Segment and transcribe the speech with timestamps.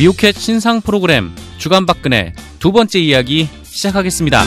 [0.00, 4.42] 미오캣 신상 프로그램 주간박근혜 두 번째 이야기 시작하겠습니다.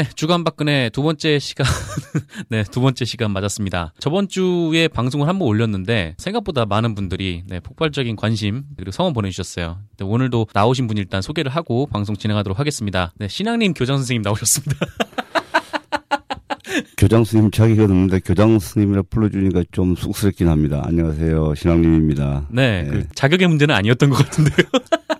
[0.00, 1.66] 네, 주간 박근혜 두 번째 시간,
[2.48, 3.92] 네, 두 번째 시간 맞았습니다.
[3.98, 9.76] 저번 주에 방송을 한 번 올렸는데 생각보다 많은 분들이 네, 폭발적인 관심 그리고 성원 보내주셨어요.
[9.98, 13.12] 네, 오늘도 나오신 분 일단 소개를 하고 방송 진행하도록 하겠습니다.
[13.16, 14.86] 네, 신앙님 교장 선생님 나오셨습니다.
[16.96, 20.82] 교장 스님 자기가 없는데 교장 스님이라 불러주니까 좀 쑥스럽긴 합니다.
[20.86, 22.46] 안녕하세요, 신앙님입니다.
[22.50, 24.66] 네, 그 자격의 문제는 아니었던 것 같은데요.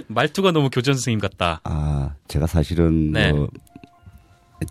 [0.08, 1.60] 말투가 너무 교장 선생님 같다.
[1.64, 3.32] 아, 제가 사실은 네.
[3.32, 3.48] 뭐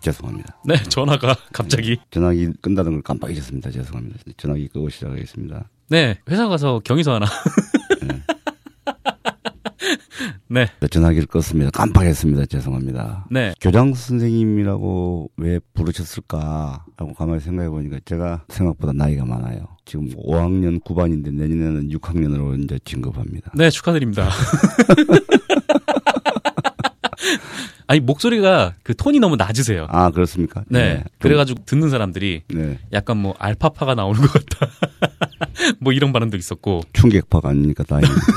[0.00, 0.56] 죄송합니다.
[0.64, 1.98] 네, 전화가 갑자기.
[2.10, 3.70] 전화기 끈다는 걸 깜빡 잊었습니다.
[3.70, 4.18] 죄송합니다.
[4.36, 5.68] 전화기 끄고 시작하겠습니다.
[5.88, 7.26] 네, 회사 가서 경위서 하나.
[10.48, 11.72] 네, 전화기를 껐습니다.
[11.72, 12.46] 깜빡했습니다.
[12.46, 13.26] 죄송합니다.
[13.30, 13.54] 네.
[13.60, 19.66] 교장 선생님이라고 왜 부르셨을까 하고 가만히 생각해 보니까 제가 생각보다 나이가 많아요.
[19.86, 23.52] 지금 5학년 9반인데 내년에는 6학년으로 이제 진급합니다.
[23.54, 24.28] 네, 축하드립니다.
[27.86, 29.86] 아니, 목소리가 그 톤이 너무 낮으세요.
[29.90, 30.64] 아, 그렇습니까?
[30.68, 30.96] 네.
[30.96, 32.78] 좀- 그래가지고 듣는 사람들이 네.
[32.92, 34.68] 약간 뭐 알파파가 나오는 것 같다.
[35.80, 36.80] 뭐 이런 발언도 있었고.
[36.94, 38.32] 충격파가 아니니까 다행입니 다.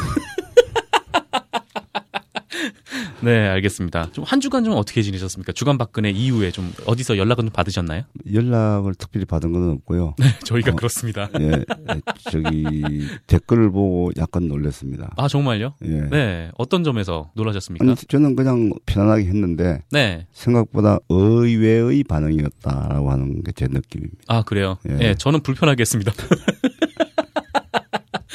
[3.28, 4.12] 네, 알겠습니다.
[4.14, 5.52] 좀 한 주간 좀 어떻게 지내셨습니까?
[5.54, 8.04] 주간 박근혜 이후에 좀 어디서 연락은 좀 받으셨나요?
[8.32, 10.16] 연락을 특별히 받은 건 없고요.
[10.20, 10.76] 네, 저희가 어.
[10.76, 11.30] 그렇습니다.
[11.40, 11.64] 예,
[12.32, 15.14] 저기 댓글을 보고 약간 놀랐습니다.
[15.18, 15.74] 아, 정말요?
[15.86, 16.02] 예.
[16.10, 17.84] 네, 어떤 점에서 놀라셨습니까?
[17.86, 20.26] 아니, 저는 그냥 편안하게 했는데 네.
[20.32, 24.18] 생각보다 의외의 반응이었다라고 하는 게 제 느낌입니다.
[24.28, 24.78] 아, 그래요?
[24.88, 24.98] 예.
[25.02, 26.12] 예, 저는 불편하게 했습니다.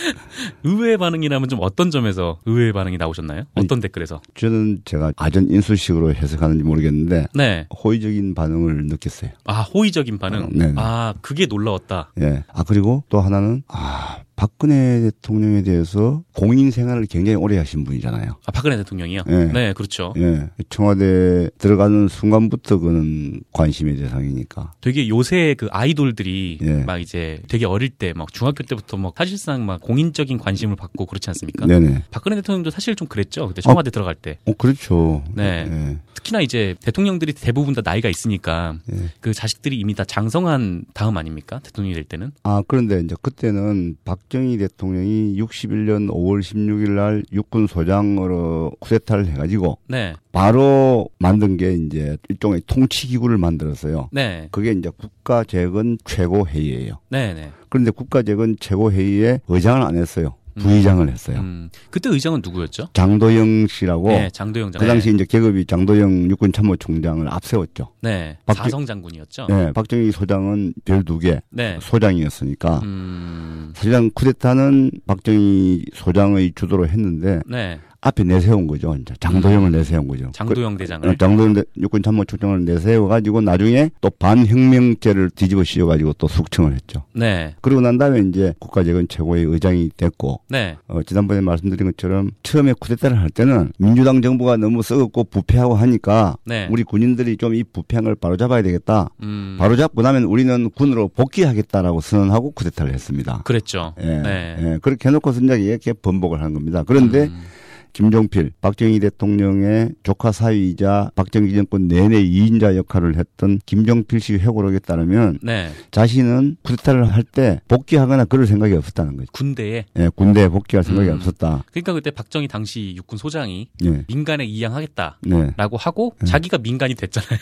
[0.64, 3.44] 의외의 반응이라면 좀 어떤 점에서 의외의 반응이 나오셨나요?
[3.54, 4.20] 어떤 댓글에서?
[4.34, 7.66] 저는 제가 아전 인수식으로 해석하는지 모르겠는데 네.
[7.84, 9.30] 호의적인 반응을 느꼈어요.
[9.44, 10.48] 아, 호의적인 반응.
[10.52, 10.72] 네.
[10.76, 12.12] 아, 그게 놀라웠다.
[12.20, 12.44] 예.
[12.52, 18.32] 아 그리고 또 하나는 아 박근혜 대통령에 대해서 공인 생활을 굉장히 오래 하신 분이잖아요.
[18.46, 19.22] 아, 박근혜 대통령이요?
[19.28, 19.44] 예.
[19.52, 20.14] 네, 그렇죠.
[20.16, 20.48] 예.
[20.68, 24.72] 청와대 들어가는 순간부터 그는 관심의 대상이니까.
[24.80, 26.84] 되게 요새 그 아이돌들이 예.
[26.84, 31.30] 막 이제 되게 어릴 때 막 중학교 때부터 막 사실상 막 공인적인 관심을 받고 그렇지
[31.30, 31.66] 않습니까?
[31.66, 32.04] 네네.
[32.10, 33.48] 박근혜 대통령도 사실 좀 그랬죠.
[33.48, 34.38] 그때 청와대 들어갈 때.
[34.46, 35.22] 어, 그렇죠.
[35.34, 35.66] 네.
[35.70, 35.98] 예.
[36.14, 38.96] 특히나 이제 대통령들이 대부분 다 나이가 있으니까 예.
[39.20, 41.60] 그 자식들이 이미 다 장성한 다음 아닙니까?
[41.62, 42.32] 대통령이 될 때는.
[42.42, 50.14] 아, 그런데 이제 그때는 박정희 대통령이 61년 5월 16일 날 육군 소장으로 쿠데타를 해가지고 네.
[50.32, 54.08] 바로 만든 게 이제 일종의 통치기구를 만들었어요.
[54.12, 54.48] 네.
[54.50, 56.98] 그게 이제 국가재건 최고회의예요.
[57.10, 57.50] 네, 네.
[57.68, 60.34] 그런데 국가재건 최고회의에 의장을 안 했어요.
[60.54, 61.38] 부의장을 했어요.
[61.40, 61.70] 음.
[61.90, 62.88] 그때 의장은 누구였죠?
[62.92, 64.80] 장도영 씨라고 네, 장도영 장.
[64.80, 67.88] 그 당시 이제 계급이 장도영 육군 참모총장을 앞세웠죠.
[68.02, 68.36] 네.
[68.46, 69.46] 박정- 사성 장군이었죠.
[69.48, 71.78] 네, 박정희 소장은 별 두 개 네.
[71.80, 73.72] 소장이었으니까 음.
[73.74, 77.78] 사실상 쿠데타는 박정희 소장의 주도로 했는데 네.
[78.04, 78.96] 앞에 내세운 거죠.
[79.00, 80.28] 이제 장도영을 내세운 거죠.
[80.32, 81.08] 장도영 그, 대장을.
[81.08, 86.26] 어, 장도영 대- 육군 참모 총장을 내세워 가지고 나중에 또 반혁명죄를 뒤집어 씌워 가지고 또
[86.26, 87.04] 숙청을 했죠.
[87.14, 87.54] 네.
[87.60, 90.76] 그러고 난 다음에 이제 국가재건 최고의 의장이 됐고 네.
[90.88, 96.66] 어, 지난번에 말씀드린 것처럼 처음에 쿠데타를 할 때는 민주당 정부가 너무 썩었고 부패하고 하니까 네.
[96.70, 99.10] 우리 군인들이 좀 이 부패한 걸 바로잡아야 되겠다.
[99.22, 99.56] 음.
[99.58, 103.42] 바로잡고 나면 우리는 군으로 복귀하겠다라고 선언하고 쿠데타를 했습니다.
[103.44, 103.92] 그랬죠.
[104.00, 104.56] 예, 네.
[104.58, 106.82] 예, 그렇게 해놓고서 이제 이렇게 번복을 하는 겁니다.
[106.86, 107.42] 그런데 음.
[107.92, 115.38] 김종필, 박정희 대통령의 조카 사위이자 박정희 정권 내내 2인자 역할을 했던 김종필 씨 회고록에 따르면
[115.42, 115.70] 네.
[115.90, 119.28] 자신은 쿠데타를 할 때 복귀하거나 그럴 생각이 없었다는 거죠.
[119.32, 121.14] 군대에 예, 군대에 복귀할 생각이 음.
[121.14, 121.64] 없었다.
[121.70, 125.18] 그러니까 그때 박정희 당시 육군 소장이 예, 민간에 이양하겠다.
[125.22, 125.52] 네.
[125.56, 127.38] 라고 하고 자기가 민간이 됐잖아요.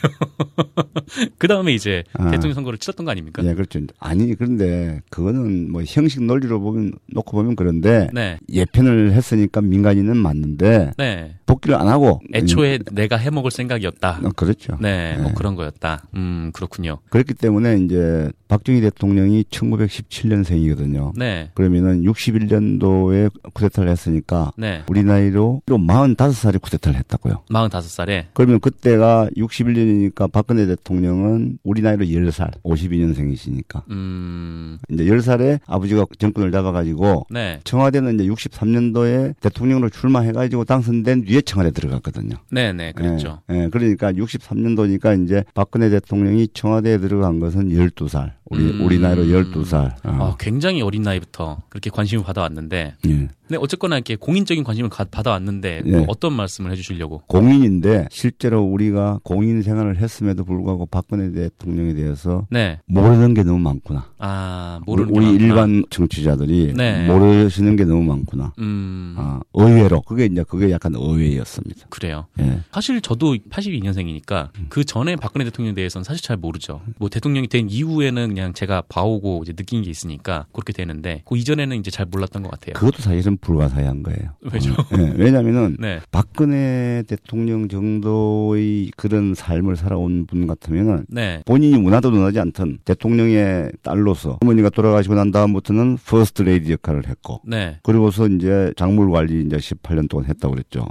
[1.39, 2.31] 그 다음에 이제 아.
[2.31, 3.43] 대통령 선거를 치렀던 거 아닙니까?
[3.45, 3.81] 예, 그렇죠.
[3.99, 8.39] 아니, 그런데 그거는 뭐 형식 논리로 보면, 놓고 보면 그런데 네.
[8.49, 11.35] 예편을 했으니까 민간인은 맞는 데 네.
[11.47, 14.19] 복귀를 안 하고 애초에 내가 해 먹을 생각이었다.
[14.21, 14.77] 음, 어, 그렇죠.
[14.81, 15.35] 네, 뭐 네.
[15.35, 16.07] 그런 거였다.
[16.15, 16.99] 음, 그렇군요.
[17.11, 21.13] 그렇기 때문에 이제 박정희 대통령이 1917년생이거든요.
[21.17, 24.83] 네, 그러면은 61년도에 쿠데타를 했으니까 네.
[24.89, 27.45] 우리 나이로 45살에 쿠데타를 했다고요.
[27.51, 28.27] 45살에.
[28.33, 33.83] 그러면 그때가 61년이니까 박근혜 대통령은 우리 나이로 10살, 52년생이시니까.
[33.91, 37.61] 음, 이제 10살에 아버지가 정권을 잡아 가지고 네.
[37.65, 42.37] 청와대는 이제 63년도에 대통령으로 출마해 해가지고 당선된 뒤에 청와대 들어갔거든요.
[42.51, 43.43] 네네, 그랬죠.
[43.51, 48.33] 예, 예, 그러니까 63년도니까 이제 박근혜 대통령이 청와대에 들어간 것은 12살.
[48.47, 48.85] 우리, 음.
[48.85, 49.95] 우리 나이로 12살.
[50.03, 50.37] 아, 어.
[50.39, 53.29] 굉장히 어린 나이부터 그렇게 관심을 받아왔는데, 예.
[53.51, 56.05] 네, 어쨌거나 이렇게 공인적인 관심을 가- 받아왔는데, 또 네.
[56.09, 57.23] 어떤 말씀을 해주시려고?
[57.27, 64.07] 공인인데 실제로 우리가 공인 생활을 했음에도 불구하고 박근혜 대통령에 대해서 네, 모르는 게 너무 많구나.
[64.19, 65.45] 아, 모르는 우리 게 많구나.
[65.45, 67.07] 일반 정치자들이 네.
[67.07, 68.53] 모르시는 게 너무 많구나.
[68.59, 71.87] 음, 아, 의외로 그게 이제 그게 약간 의외였습니다.
[71.91, 72.27] 그래요.
[72.39, 72.61] 예.
[72.73, 76.81] 사실 저도 82년생이니까 그 전에 박근혜 대통령에 대해서는 사실 잘 모르죠.
[76.99, 81.77] 뭐 대통령이 된 이후에는 그냥 제가 봐오고 이제 느낀 게 있으니까 그렇게 되는데 그 이전에는
[81.79, 82.75] 이제 잘 몰랐던 것 같아요.
[82.75, 84.31] 그것도 사실은 불가사의한 거예요.
[84.53, 84.73] 왜죠?
[84.73, 92.11] 어, 예, 왜냐면은 네, 박근혜 대통령 정도의 그런 삶을 살아온 분 같으면은 네, 본인이 문화도
[92.11, 98.73] 논하지 않던 대통령의 딸로서 어머니가 돌아가시고 난 다음부터는 퍼스트 레이디 역할을 했고 네, 그리고서 이제
[98.77, 100.87] 작물 관리 이제 18년 동안 했다고 그랬죠.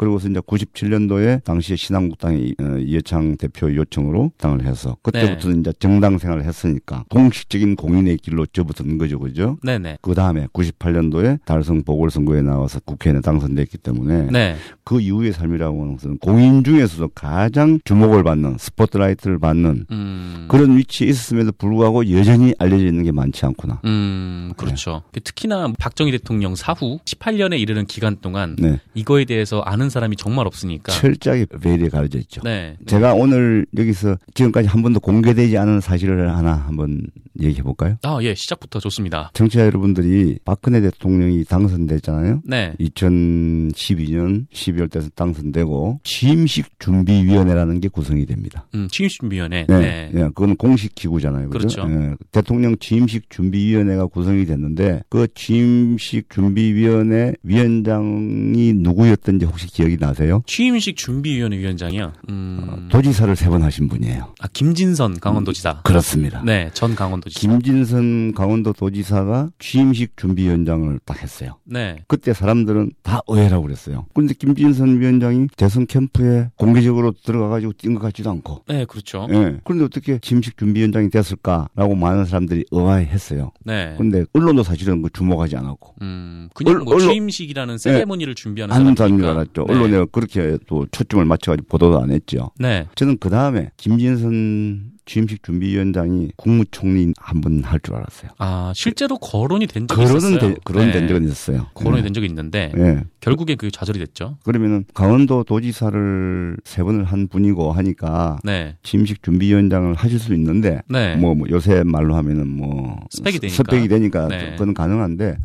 [0.00, 6.16] 네, 그리고서 이제 97년도에 당시에 신한국당의 어, 이회창 대표 요청으로 당을 해서 그때부터는 이제 정당
[6.16, 9.58] 생활을 했으니까 공식적인 공인의 길로 접어든 거죠, 그죠?
[9.62, 15.82] 네, 네, 그 다음에 98년도에 달성 보궐선거에 나와서 국회에 당선됐기 때문에 네, 그 이후의 삶이라고
[15.82, 22.54] 하는 것은 공인 중에서도 가장 주목을 받는 스포트라이트를 받는 음, 그런 위치에 있었음에도 불구하고 여전히
[22.58, 23.80] 알려져 있는 게 많지 않구나.
[23.84, 25.02] 음, 그렇죠.
[25.12, 28.80] 특히나 박정희 대통령 사후 18년에 이르는 기간 동안 네.
[28.94, 30.92] 이거에 대해서 아는 사람이 정말 없으니까.
[30.92, 32.40] 철저하게 베일에 가려져 있죠.
[32.42, 37.02] 네, 제가 오늘 여기서 지금까지 한 번도 공개되지 않은 사실을 하나 한번
[37.40, 37.96] 얘기해 볼까요?
[38.02, 39.30] 아, 예, 시작부터 좋습니다.
[39.34, 42.42] 청취자 여러분들이 박근혜 대통령이 당선됐잖아요.
[42.44, 48.66] 네, 2012년 12월 때서 당선되고 취임식 준비위원회라는 게 구성이 됩니다.
[48.74, 49.66] 음, 취임준비위원회.
[49.68, 51.50] 네, 네, 예, 그건 공식 기구잖아요.
[51.50, 51.82] 그죠?
[51.82, 51.90] 그렇죠.
[51.90, 60.42] 예, 대통령 취임식 준비위원회가 구성이 됐는데 그 취임식 준비위원회 위원장이 누구였던지 혹시 기억이 나세요?
[60.46, 62.12] 취임식 준비위원회 위원장이요.
[62.28, 64.34] 음, 도지사를 세 번 하신 분이에요.
[64.38, 65.80] 아, 김진선 강원도지사.
[65.82, 66.40] 그렇습니다.
[66.44, 67.40] 네, 전 강원도지사.
[67.40, 71.56] 김진선 강원도 도지사가 취임식 준비위원장을 딱 했어요.
[71.64, 74.06] 네, 그때 사람들은 다 오해라고 그랬어요.
[74.14, 78.62] 근데 김진선 위원장이 대선 캠프에 공개적으로 들어가가지고 뛴 것 같지도 않고.
[78.68, 79.26] 네, 그렇죠.
[79.30, 79.56] 예.
[79.64, 83.50] 그런데 어떻게 취임식 준비위원장이 됐을까라고 많은 사람들이 의아해했어요.
[83.64, 83.94] 네.
[83.98, 85.94] 근데 언론도 사실은 그 주목하지 않았고.
[86.02, 88.74] 음, 그냥 얼- 뭐 취임식이라는 세레모니를 준비하는.
[88.90, 89.59] 줄 알았죠.
[89.68, 89.74] 네.
[89.74, 92.50] 언론에 그렇게 또 초점을 맞춰가지고 보도도 안 했죠.
[92.58, 92.86] 네.
[92.94, 98.30] 저는 그 다음에 김진선 취임식 준비위원장이 국무총리 한 번 할 줄 알았어요.
[98.38, 100.38] 아, 실제로 거론이 된 적이 있었어요.
[100.38, 100.92] 된, 그런 네.
[100.92, 101.66] 된 적은 있었어요.
[101.74, 102.02] 거론이 예.
[102.02, 103.02] 된 적이 있는데 예.
[103.20, 104.36] 결국에 그게 좌절이 됐죠.
[104.44, 108.76] 그러면은 강원도 도지사를 세 번을 한 분이고 하니까 네.
[108.82, 111.16] 취임식 준비위원장을 하실 수 있는데 네.
[111.16, 113.56] 뭐, 뭐 요새 말로 하면은 뭐 스펙이 되니까.
[113.56, 114.52] 스펙이 되니까 네.
[114.52, 115.36] 그건 가능한데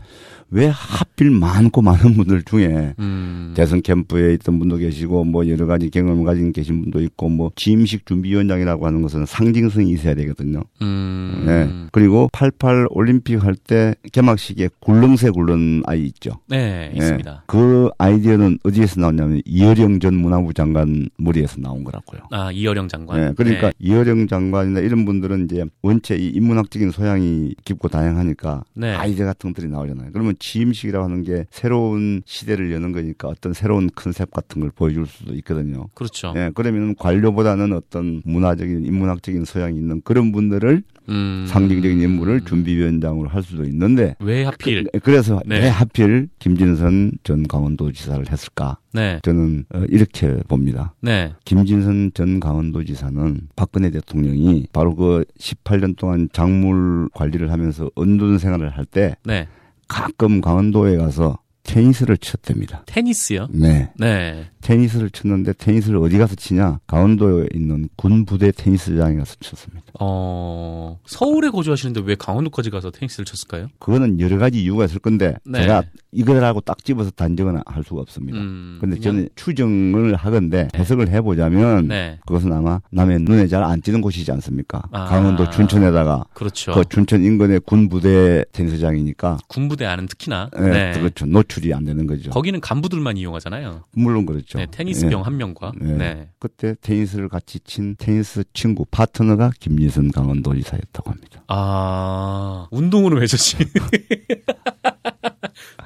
[0.52, 3.54] 왜 하필 많고 많은 분들 중에 음.
[3.56, 8.06] 대선 캠프에 있던 분도 계시고 뭐 여러 가지 경험을 가진 계신 분도 있고 뭐 취임식
[8.06, 10.62] 준비위원장이라고 하는 것은 상징성이 있어야 되거든요.
[10.82, 11.44] 음.
[11.46, 11.70] 네.
[11.92, 16.32] 그리고 88 올림픽 할 때 개막식에 굴렁쇠 굴른 아이 있죠.
[16.48, 16.98] 네, 예.
[16.98, 17.44] 있습니다.
[17.48, 22.22] 그 아이디어는 어디에서 나왔냐면 이어령 전 문화부 장관 머리에서 나온 거라고요.
[22.32, 23.20] 아, 이어령 장관.
[23.20, 28.94] 네, 그러니까 이어령 장관이나 이런 분들은 이제 원체 이 인문학적인 소양이 깊고 다양하니까 네.
[28.94, 30.10] 아이디어 같은 것들이 나오잖아요.
[30.14, 35.34] 그러면 취임식이라고 하는 게 새로운 시대를 여는 거니까 어떤 새로운 컨셉 같은 걸 보여줄 수도
[35.36, 35.88] 있거든요.
[35.94, 36.34] 그렇죠.
[36.36, 41.46] 예, 그러면 관료보다는 어떤 문화적인 인문학적인 소양이 있는 그런 분들을 음.
[41.48, 44.88] 상징적인 인물을 준비위원장으로 할 수도 있는데 왜 하필?
[45.04, 45.60] 그, 래서 네.
[45.60, 48.78] 왜 하필 김진선 전 강원도지사를 했을까?
[48.92, 49.20] 네.
[49.24, 50.94] 저는 어, 이렇게 봅니다.
[51.02, 51.34] 네.
[51.46, 59.16] 김진선 전 강원도지사는 박근혜 대통령이 바로 그 18년 동안 작물 관리를 하면서 언돈 생활을 할때
[59.24, 59.48] 네.
[59.88, 62.84] 가끔 강원도에 가서 테니스를 쳤답니다.
[62.86, 63.48] 테니스요?
[63.52, 63.90] 네.
[63.98, 64.46] 네.
[64.62, 66.80] 테니스를 쳤는데 테니스를 어디 가서 치냐?
[66.88, 69.84] 강원도에 있는 군 부대 테니스장에 가서 쳤습니다.
[70.00, 73.68] 어, 서울에 거주하시는데 왜 강원도까지 가서 테니스를 쳤을까요?
[73.80, 75.62] 그거는 여러 가지 이유가 있을 건데 네.
[75.62, 78.38] 제가 이거라고 딱 집어서 단정은 할 수가 없습니다.
[78.40, 78.78] 음.
[78.80, 80.80] 근데 그냥- 저는 추정을 하건데 네.
[80.80, 82.20] 해석을 해보자면 네.
[82.26, 84.84] 그것은 아마 남의 눈에 잘 안 띄는 곳이지 않습니까?
[84.92, 85.06] 아.
[85.06, 86.72] 강원도 춘천에다가 그렇죠.
[86.74, 90.50] 그 춘천 인근의 군 부대 테니스장이니까 군 부대 안은 특히나.
[90.56, 91.26] 네, 그렇죠.
[91.26, 92.30] 노출 이 안 되는 거죠.
[92.32, 93.84] 거기는 간부들만 이용하잖아요.
[93.94, 94.58] 물론 그렇죠.
[94.58, 95.24] 네, 테니스병 예.
[95.24, 95.72] 한 명과.
[95.80, 95.94] 네.
[95.98, 96.30] 네.
[96.40, 101.44] 그때 테니스를 같이 친 테니스 친구 파트너가 김진선 강원도지사였다고 합니다.
[101.48, 103.58] 아, 운동으로 해줬지.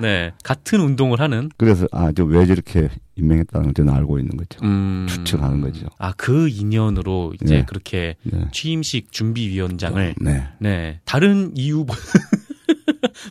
[0.02, 0.32] 네.
[0.44, 1.50] 같은 운동을 하는.
[1.58, 4.60] 그래서 아 저 왜 저렇게 임명했다는 걸 저는 알고 있는 거죠.
[4.64, 5.06] 음.
[5.10, 5.88] 추측하는 거죠.
[5.98, 7.66] 아, 그 인연으로 이제 네.
[7.66, 8.46] 그렇게 네.
[8.52, 10.16] 취임식 준비위원장을.
[10.22, 10.48] 네.
[10.60, 11.02] 네.
[11.06, 11.86] 다른 이유,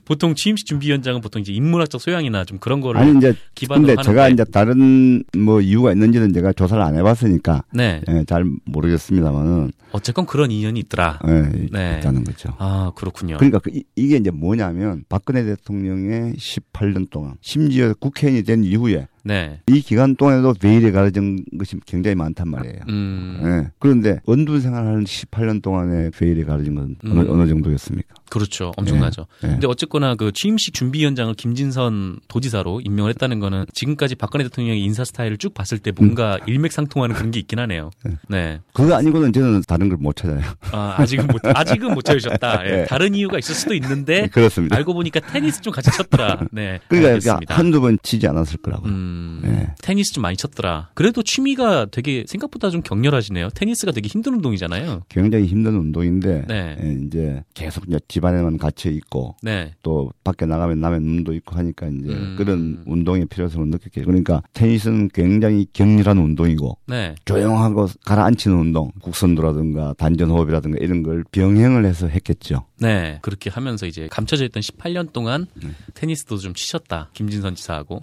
[0.04, 4.10] 보통 취임식 준비위원장은 보통 이제 인문학적 소양이나 좀 그런 거를 아니 이제 기반으로 근데 하는데
[4.10, 10.26] 제가 이제 다른 뭐 이유가 있는지는 제가 조사를 안 해봤으니까 네 예, 잘 모르겠습니다만은 어쨌건
[10.26, 11.18] 그런 인연이 있더라.
[11.26, 11.98] 예, 네.
[11.98, 12.54] 있다는 거죠.
[12.58, 13.36] 아 그렇군요.
[13.38, 19.60] 그러니까 그 이, 이게 이제 뭐냐면 박근혜 대통령의 18년 동안 심지어 국회의원이 된 이후에 네.
[19.68, 22.78] 이 기간 동안에도 베일에 가려진 것이 굉장히 많단 말이에요.
[22.88, 23.70] 음 예.
[23.78, 27.30] 그런데 원둔 생활하는 18년 동안에 베일에 가려진 건 어느, 음.
[27.30, 28.14] 어느 정도였습니까?
[28.30, 28.72] 그렇죠.
[28.76, 29.26] 엄청나죠.
[29.44, 29.48] 예.
[29.48, 35.04] 근데 어쨌거나 그 취임식 준비 위원장을 김진선 도지사로 임명을 했다는 거는 지금까지 박근혜 대통령의 인사
[35.04, 37.90] 스타일을 쭉 봤을 때 뭔가 일맥상통하는 그런 게 있긴 하네요.
[38.28, 38.60] 네.
[38.72, 40.40] 그거 아니고는 저는 다른 걸 못 찾아요.
[40.72, 42.64] 아, 아직은 못 아직은 못 찾으셨다.
[42.66, 42.84] 예, 네.
[42.88, 44.76] 다른 이유가 있을 수도 있는데 그렇습니다.
[44.76, 46.46] 알고 보니까 테니스 좀 같이 쳤더라.
[46.52, 46.78] 네.
[46.88, 47.54] 그러니까 알겠습니다.
[47.56, 48.86] 한두 번 치지 않았을 거라고.
[48.86, 49.74] 음, 네.
[49.82, 50.90] 테니스 좀 많이 쳤더라.
[50.94, 53.50] 그래도 취미가 되게 생각보다 좀 격렬하시네요.
[53.50, 55.02] 테니스가 되게 힘든 운동이잖아요.
[55.08, 56.76] 굉장히 힘든 운동인데 네.
[56.82, 59.72] 예, 이제 계속 집안에만 갇혀 있고 네.
[59.82, 62.34] 또 밖에 나가면 남의 눈도 있고 하니까 이제 음.
[62.36, 64.06] 그런 운동의 필요성을 느꼈겠죠.
[64.06, 67.14] 그러니까 테니스는 굉장히 격렬한 운동이고 네.
[67.24, 72.66] 조용하고 가라앉히는 운동, 국선도라든가 단전 호흡이라든가 이런 걸 병행을 해서 했겠죠.
[72.80, 73.18] 네.
[73.22, 75.70] 그렇게 하면서 이제 감춰져 있던 18년 동안 네.
[75.94, 77.10] 테니스도 좀 치셨다.
[77.12, 78.02] 김진선 지사하고.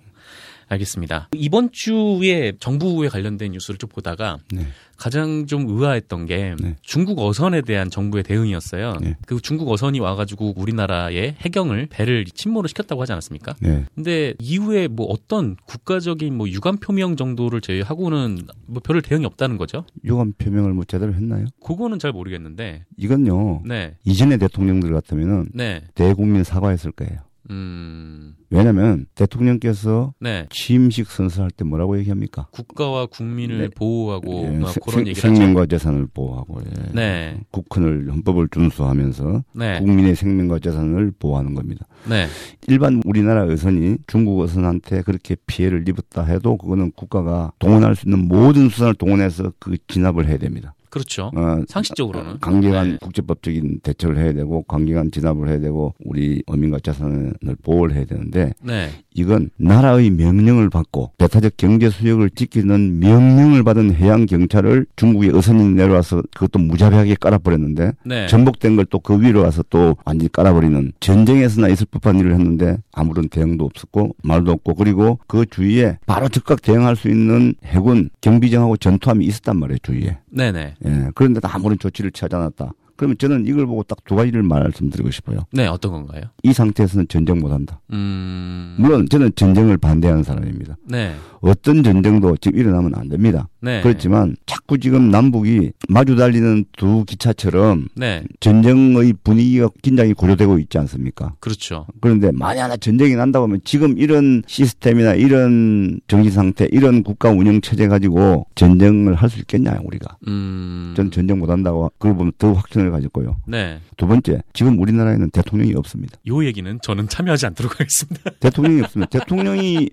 [0.68, 1.30] 알겠습니다.
[1.36, 4.66] 이번 주에 정부에 관련된 뉴스를 좀 보다가 네.
[4.98, 6.76] 가장 좀 의아했던 게 네.
[6.82, 8.94] 중국 어선에 대한 정부의 대응이었어요.
[9.02, 9.16] 네.
[9.26, 13.56] 그 중국 어선이 와가지고 우리나라의 해경을 배를 침몰을 시켰다고 하지 않았습니까?
[13.60, 13.86] 네.
[13.94, 19.86] 근데 이후에 뭐 어떤 국가적인 뭐 유감 표명 정도를 제외하고는 뭐별 대응이 없다는 거죠.
[20.04, 21.46] 유감 표명을 뭐 제대로 했나요?
[21.64, 22.86] 그거는 잘 모르겠는데.
[22.98, 23.64] 이건요.
[23.66, 23.96] 네.
[24.06, 25.84] 이전의 대통령들 같으면은 네.
[25.94, 27.20] 대국민 사과했을 거예요.
[27.50, 28.34] 음.
[28.50, 30.48] 왜냐하면 대통령께서 네.
[30.50, 32.48] 취임식 선서할 때 뭐라고 얘기합니까?
[32.52, 33.68] 국가와 국민을 네.
[33.70, 35.36] 보호하고 예, 뭐 세- 그런 생- 얘기를 하죠.
[35.36, 36.92] 생명과 재산을 보호하고 예.
[36.94, 37.40] 네.
[37.52, 39.80] 국헌을 헌법을 준수하면서 네.
[39.80, 41.86] 국민의 생명과 재산을 보호하는 겁니다.
[42.10, 42.28] 네.
[42.68, 48.70] 일반 우리나라 어선이 중국 어선한테 그렇게 피해를 입었다 해도 그거는 국가가 동원할 수 있는 모든
[48.70, 50.74] 수단을 동원해서 그 진압을 해야 됩니다.
[50.96, 51.30] 그렇죠.
[51.36, 52.40] 어, 상식적으로는.
[52.40, 52.98] 강경한 네.
[53.02, 57.34] 국제법적인 대처를 해야 되고 강경한 진압을 해야 되고 우리 어민과 재산을
[57.64, 58.92] 보호를 해야 되는데 네.
[59.14, 66.24] 이건 나라의 명령을 받고 배타적 경제 수역을 지키는 명령을 받은 해양 경찰을 중국의 어선이 내려와서
[66.34, 68.28] 그것도 무자비하게 깔아버렸는데 네.
[68.28, 73.28] 전복된 걸 또 그 위로 와서 또 완전히 깔아버리는 전쟁에서나 있을 법한 일을 했는데 아무런
[73.28, 79.26] 대응도 없었고 말도 없고 그리고 그 주위에 바로 즉각 대응할 수 있는 해군 경비정하고 전투함이
[79.26, 80.76] 있었단 말이에요 주위에 네네.
[80.86, 85.40] 예 그런데도 아무런 조치를 취하지 않았다 그러면 저는 이걸 보고 딱 두 가지를 말씀드리고 싶어요
[85.52, 86.22] 네, 어떤 건가요?
[86.44, 88.76] 이 상태에서는 전쟁 못 한다 음.
[88.78, 91.16] 물론 저는 전쟁을 반대하는 사람입니다 네.
[91.42, 93.82] 어떤 전쟁도 지금 일어나면 안 됩니다 네.
[93.82, 98.24] 그렇지만 자꾸 지금 남북이 마주 달리는 두 기차처럼 네.
[98.40, 101.34] 전쟁의 분위기가 긴장이 고조되고 있지 않습니까?
[101.40, 101.88] 그렇죠.
[102.00, 107.60] 그런데 만약 하나 전쟁이 난다고 하면 지금 이런 시스템이나 이런 정치 상태, 이런 국가 운영
[107.62, 110.18] 체제 가지고 전쟁을 할 수 있겠냐 우리가?
[110.28, 110.94] 음.
[110.96, 113.38] 저는 전쟁 못 한다고 그걸 보면 더 확신을 가졌고요.
[113.48, 113.80] 네.
[113.98, 116.18] 두 번째, 지금 우리나라에는 대통령이 없습니다.
[116.28, 118.32] 요 얘기는 저는 참여하지 않도록 하겠습니다.
[118.40, 119.20] 대통령이 없습니다.
[119.20, 119.90] 대통령이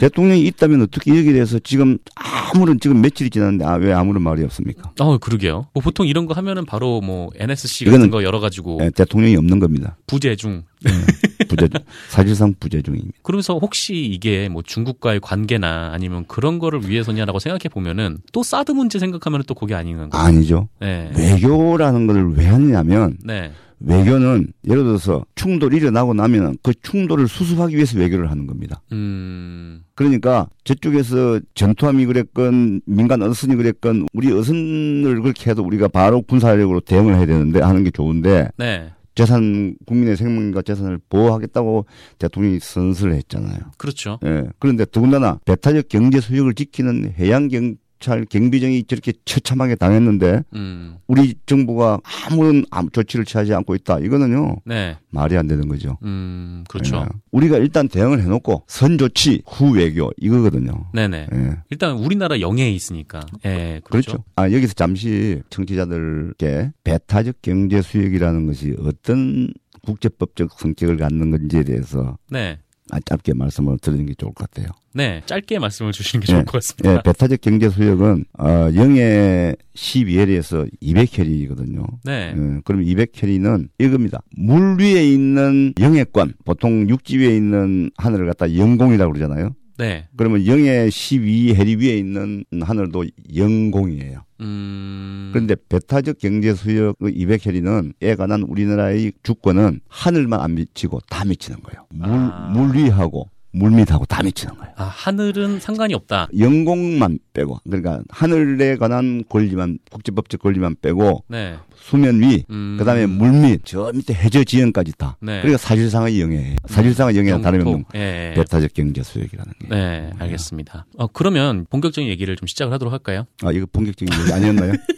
[0.00, 4.92] 대통령이 있다면 어떻게 여기에 대해서 지금 아무런 지금 며칠이 지났는데 아, 왜 아무런 말이 없습니까?
[4.98, 5.68] 어, 그러게요.
[5.72, 9.58] 뭐 보통 이런 거 하면은 바로 뭐 NSC 같은 거 열어 가지고 예, 대통령이 없는
[9.58, 9.96] 겁니다.
[10.06, 10.64] 부재 중.
[11.48, 11.68] 부재
[12.08, 13.12] 사실상 부재 중입니다.
[13.22, 18.98] 그러면서 혹시 이게 뭐 중국과의 관계나 아니면 그런 거를 위해서냐라고 생각해 보면은 또 사드 문제
[18.98, 20.22] 생각하면 또 그게 아닌 건가요?
[20.22, 20.68] 아니죠.
[20.80, 21.10] 네.
[21.16, 23.52] 외교라는 것을 왜 하느냐면 네.
[23.80, 28.82] 외교는 예를 들어서 충돌이 일어나고 나면 그 충돌을 수습하기 위해서 외교를 하는 겁니다.
[28.92, 29.84] 음.
[29.94, 37.16] 그러니까 저쪽에서 전투함이 그랬건 민간 어선이 그랬건 우리 어선을 그렇게 해도 우리가 바로 군사력으로 대응을
[37.16, 38.90] 해야 되는데 하는 게 좋은데 네.
[39.18, 41.86] 재산 국민의 생명과 재산을 보호하겠다고
[42.20, 43.58] 대통령이 선서를 했잖아요.
[43.76, 44.20] 그렇죠.
[44.24, 44.44] 예.
[44.60, 50.96] 그런데 더군다나 배타적 경제 수역을 지키는 해양 경 찰 경비정이 저렇게 처참하게 당했는데 음.
[51.06, 51.98] 우리 정부가
[52.30, 53.98] 아무런 아무 조치를 취하지 않고 있다.
[54.00, 54.96] 이거는요 네.
[55.10, 55.98] 말이 안 되는 거죠.
[56.02, 56.64] 음.
[56.68, 56.96] 그렇죠.
[56.98, 57.18] 예.
[57.32, 60.72] 우리가 일단 대응을 해놓고 선조치 후 외교 이거거든요.
[60.94, 61.26] 네네.
[61.32, 61.56] 예.
[61.70, 63.20] 일단 우리나라 영해에 있으니까.
[63.44, 63.80] 예.
[63.84, 64.12] 그렇죠.
[64.12, 64.24] 그렇죠.
[64.36, 69.52] 아 여기서 잠시 청취자들께 배타적 경제 수역이라는 것이 어떤
[69.82, 72.58] 국제법적 성격을 갖는 건지에 대해서 네.
[72.90, 74.68] 아, 짧게 말씀을 드리는 게 좋을 것 같아요.
[74.94, 75.22] 네.
[75.26, 76.44] 짧게 말씀을 주시는 게 좋을 예.
[76.44, 76.92] 것 같습니다.
[76.92, 81.86] 예, 배타적 경제 수역은 어, 영해 12해리에서 200해리거든요.
[82.04, 82.34] 네.
[82.36, 84.22] 예, 그럼 200캐리는 이겁니다.
[84.36, 89.54] 물 위에 있는 영해권, 보통 육지 위에 있는 하늘을 갖다 영공이라고 그러잖아요.
[89.78, 90.08] 네.
[90.16, 93.04] 그러면 영의 12 해리 위에 있는 하늘도
[93.34, 94.24] 영공이에요.
[94.40, 95.30] 음.
[95.32, 101.86] 그런데 배타적 경제 수역 200해리는 에 관한 우리나라의 주권은 하늘만 안 미치고 다 미치는 거예요.
[101.90, 102.50] 물, 아.
[102.52, 104.72] 물 위하고 물 밑하고 다 미치는 거예요.
[104.76, 106.28] 아, 하늘은 상관이 없다.
[106.38, 111.56] 영공만 빼고 그러니까 하늘에 관한 권리만 국제법적 권리만 빼고 네.
[111.76, 112.76] 수면 위 음.
[112.78, 115.40] 그다음에 물밑 저 밑에 해저 지형까지 다 네.
[115.40, 116.56] 그러니까 사실상의 영예예요.
[116.66, 117.98] 사실상의 영예는 다름이 없는 영토.
[117.98, 118.30] 예.
[118.30, 118.34] 예.
[118.34, 119.68] 배타적 경제 수역이라는 게.
[119.68, 120.86] 네, 알겠습니다.
[120.98, 123.24] 어, 그러면 본격적인 얘기를 좀 시작을 하도록 할까요?
[123.42, 124.72] 아 이거 본격적인 얘기 아니었나요?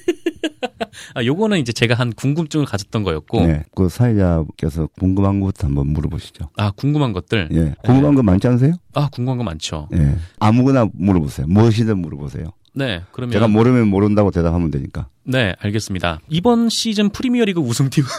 [1.15, 6.51] 아, 요거는 이제 제가 한 궁금증을 가졌던 거였고, 네, 그 사회자께서 궁금한 것부터 한번 물어보시죠.
[6.57, 7.49] 아, 궁금한 것들.
[7.53, 8.75] 예, 궁금한 거 많지 않으세요?
[8.95, 9.89] 아, 궁금한 거 많죠.
[9.95, 11.47] 예, 아무거나 물어보세요.
[11.47, 12.53] 무엇이든 물어보세요.
[12.73, 13.33] 네, 그러면.
[13.33, 15.09] 제가 모르면 모른다고 대답하면 되니까.
[15.25, 16.21] 네, 알겠습니다.
[16.29, 18.05] 이번 시즌 프리미어리그 우승팀.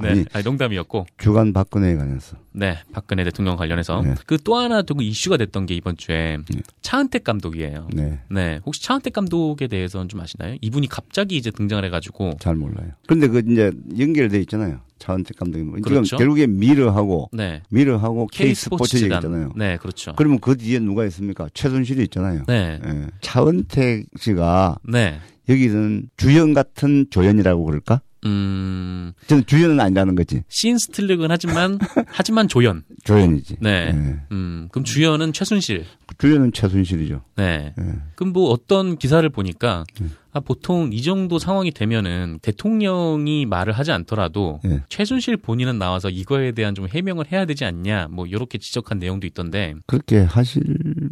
[0.00, 0.24] 네, 아니.
[0.32, 2.36] 아니, 농담이었고, 주간 박근혜에 관해서.
[2.56, 4.14] 네, 박근혜 대통령 관련해서 네.
[4.26, 6.60] 그또 하나 또 이슈가 됐던 게 이번 주에 네.
[6.82, 7.88] 차은택 감독이에요.
[7.92, 10.56] 네, 네, 혹시 차은택 감독에 대해서는 좀 아시나요?
[10.60, 12.92] 이분이 갑자기 이제 등장을 해가지고, 잘 몰라요.
[13.08, 14.80] 근데 그 이제 연결돼 있잖아요.
[15.00, 15.74] 차은택 감독님.
[15.76, 16.16] 지금 그렇죠.
[16.16, 19.16] 결국에 미르하고 네, 미르하고 K K 스포츠 스포츠 재단.
[19.16, 19.52] 얘기잖아요.
[19.56, 20.14] 네, 그렇죠.
[20.16, 21.48] 그러면 그 뒤에 누가 있습니까?
[21.52, 22.44] 최순실이 있잖아요.
[22.46, 23.06] 네, 예.
[23.20, 25.18] 차은택 씨가 네,
[25.48, 28.00] 여기는 주연 같은 조연이라고 그럴까?
[28.26, 30.44] 음, 저는 주연은 아니라는 거지.
[30.48, 32.82] 신 스틸력은 하지만 하지만 조연.
[33.04, 33.56] 조연이지.
[33.60, 33.92] 네.
[33.94, 34.20] 예.
[34.32, 35.84] 음, 그럼 주연은 최순실.
[36.18, 37.22] 주연은 최순실이죠.
[37.36, 37.74] 네.
[37.78, 37.84] 예.
[38.14, 40.10] 그럼 뭐 어떤 기사를 보니까 음.
[40.32, 44.82] 아, 보통 이 정도 상황이 되면은 대통령이 말을 하지 않더라도 예.
[44.88, 49.74] 최순실 본인은 나와서 이거에 대한 좀 해명을 해야 되지 않냐 뭐 이렇게 지적한 내용도 있던데
[49.86, 50.62] 그렇게 하실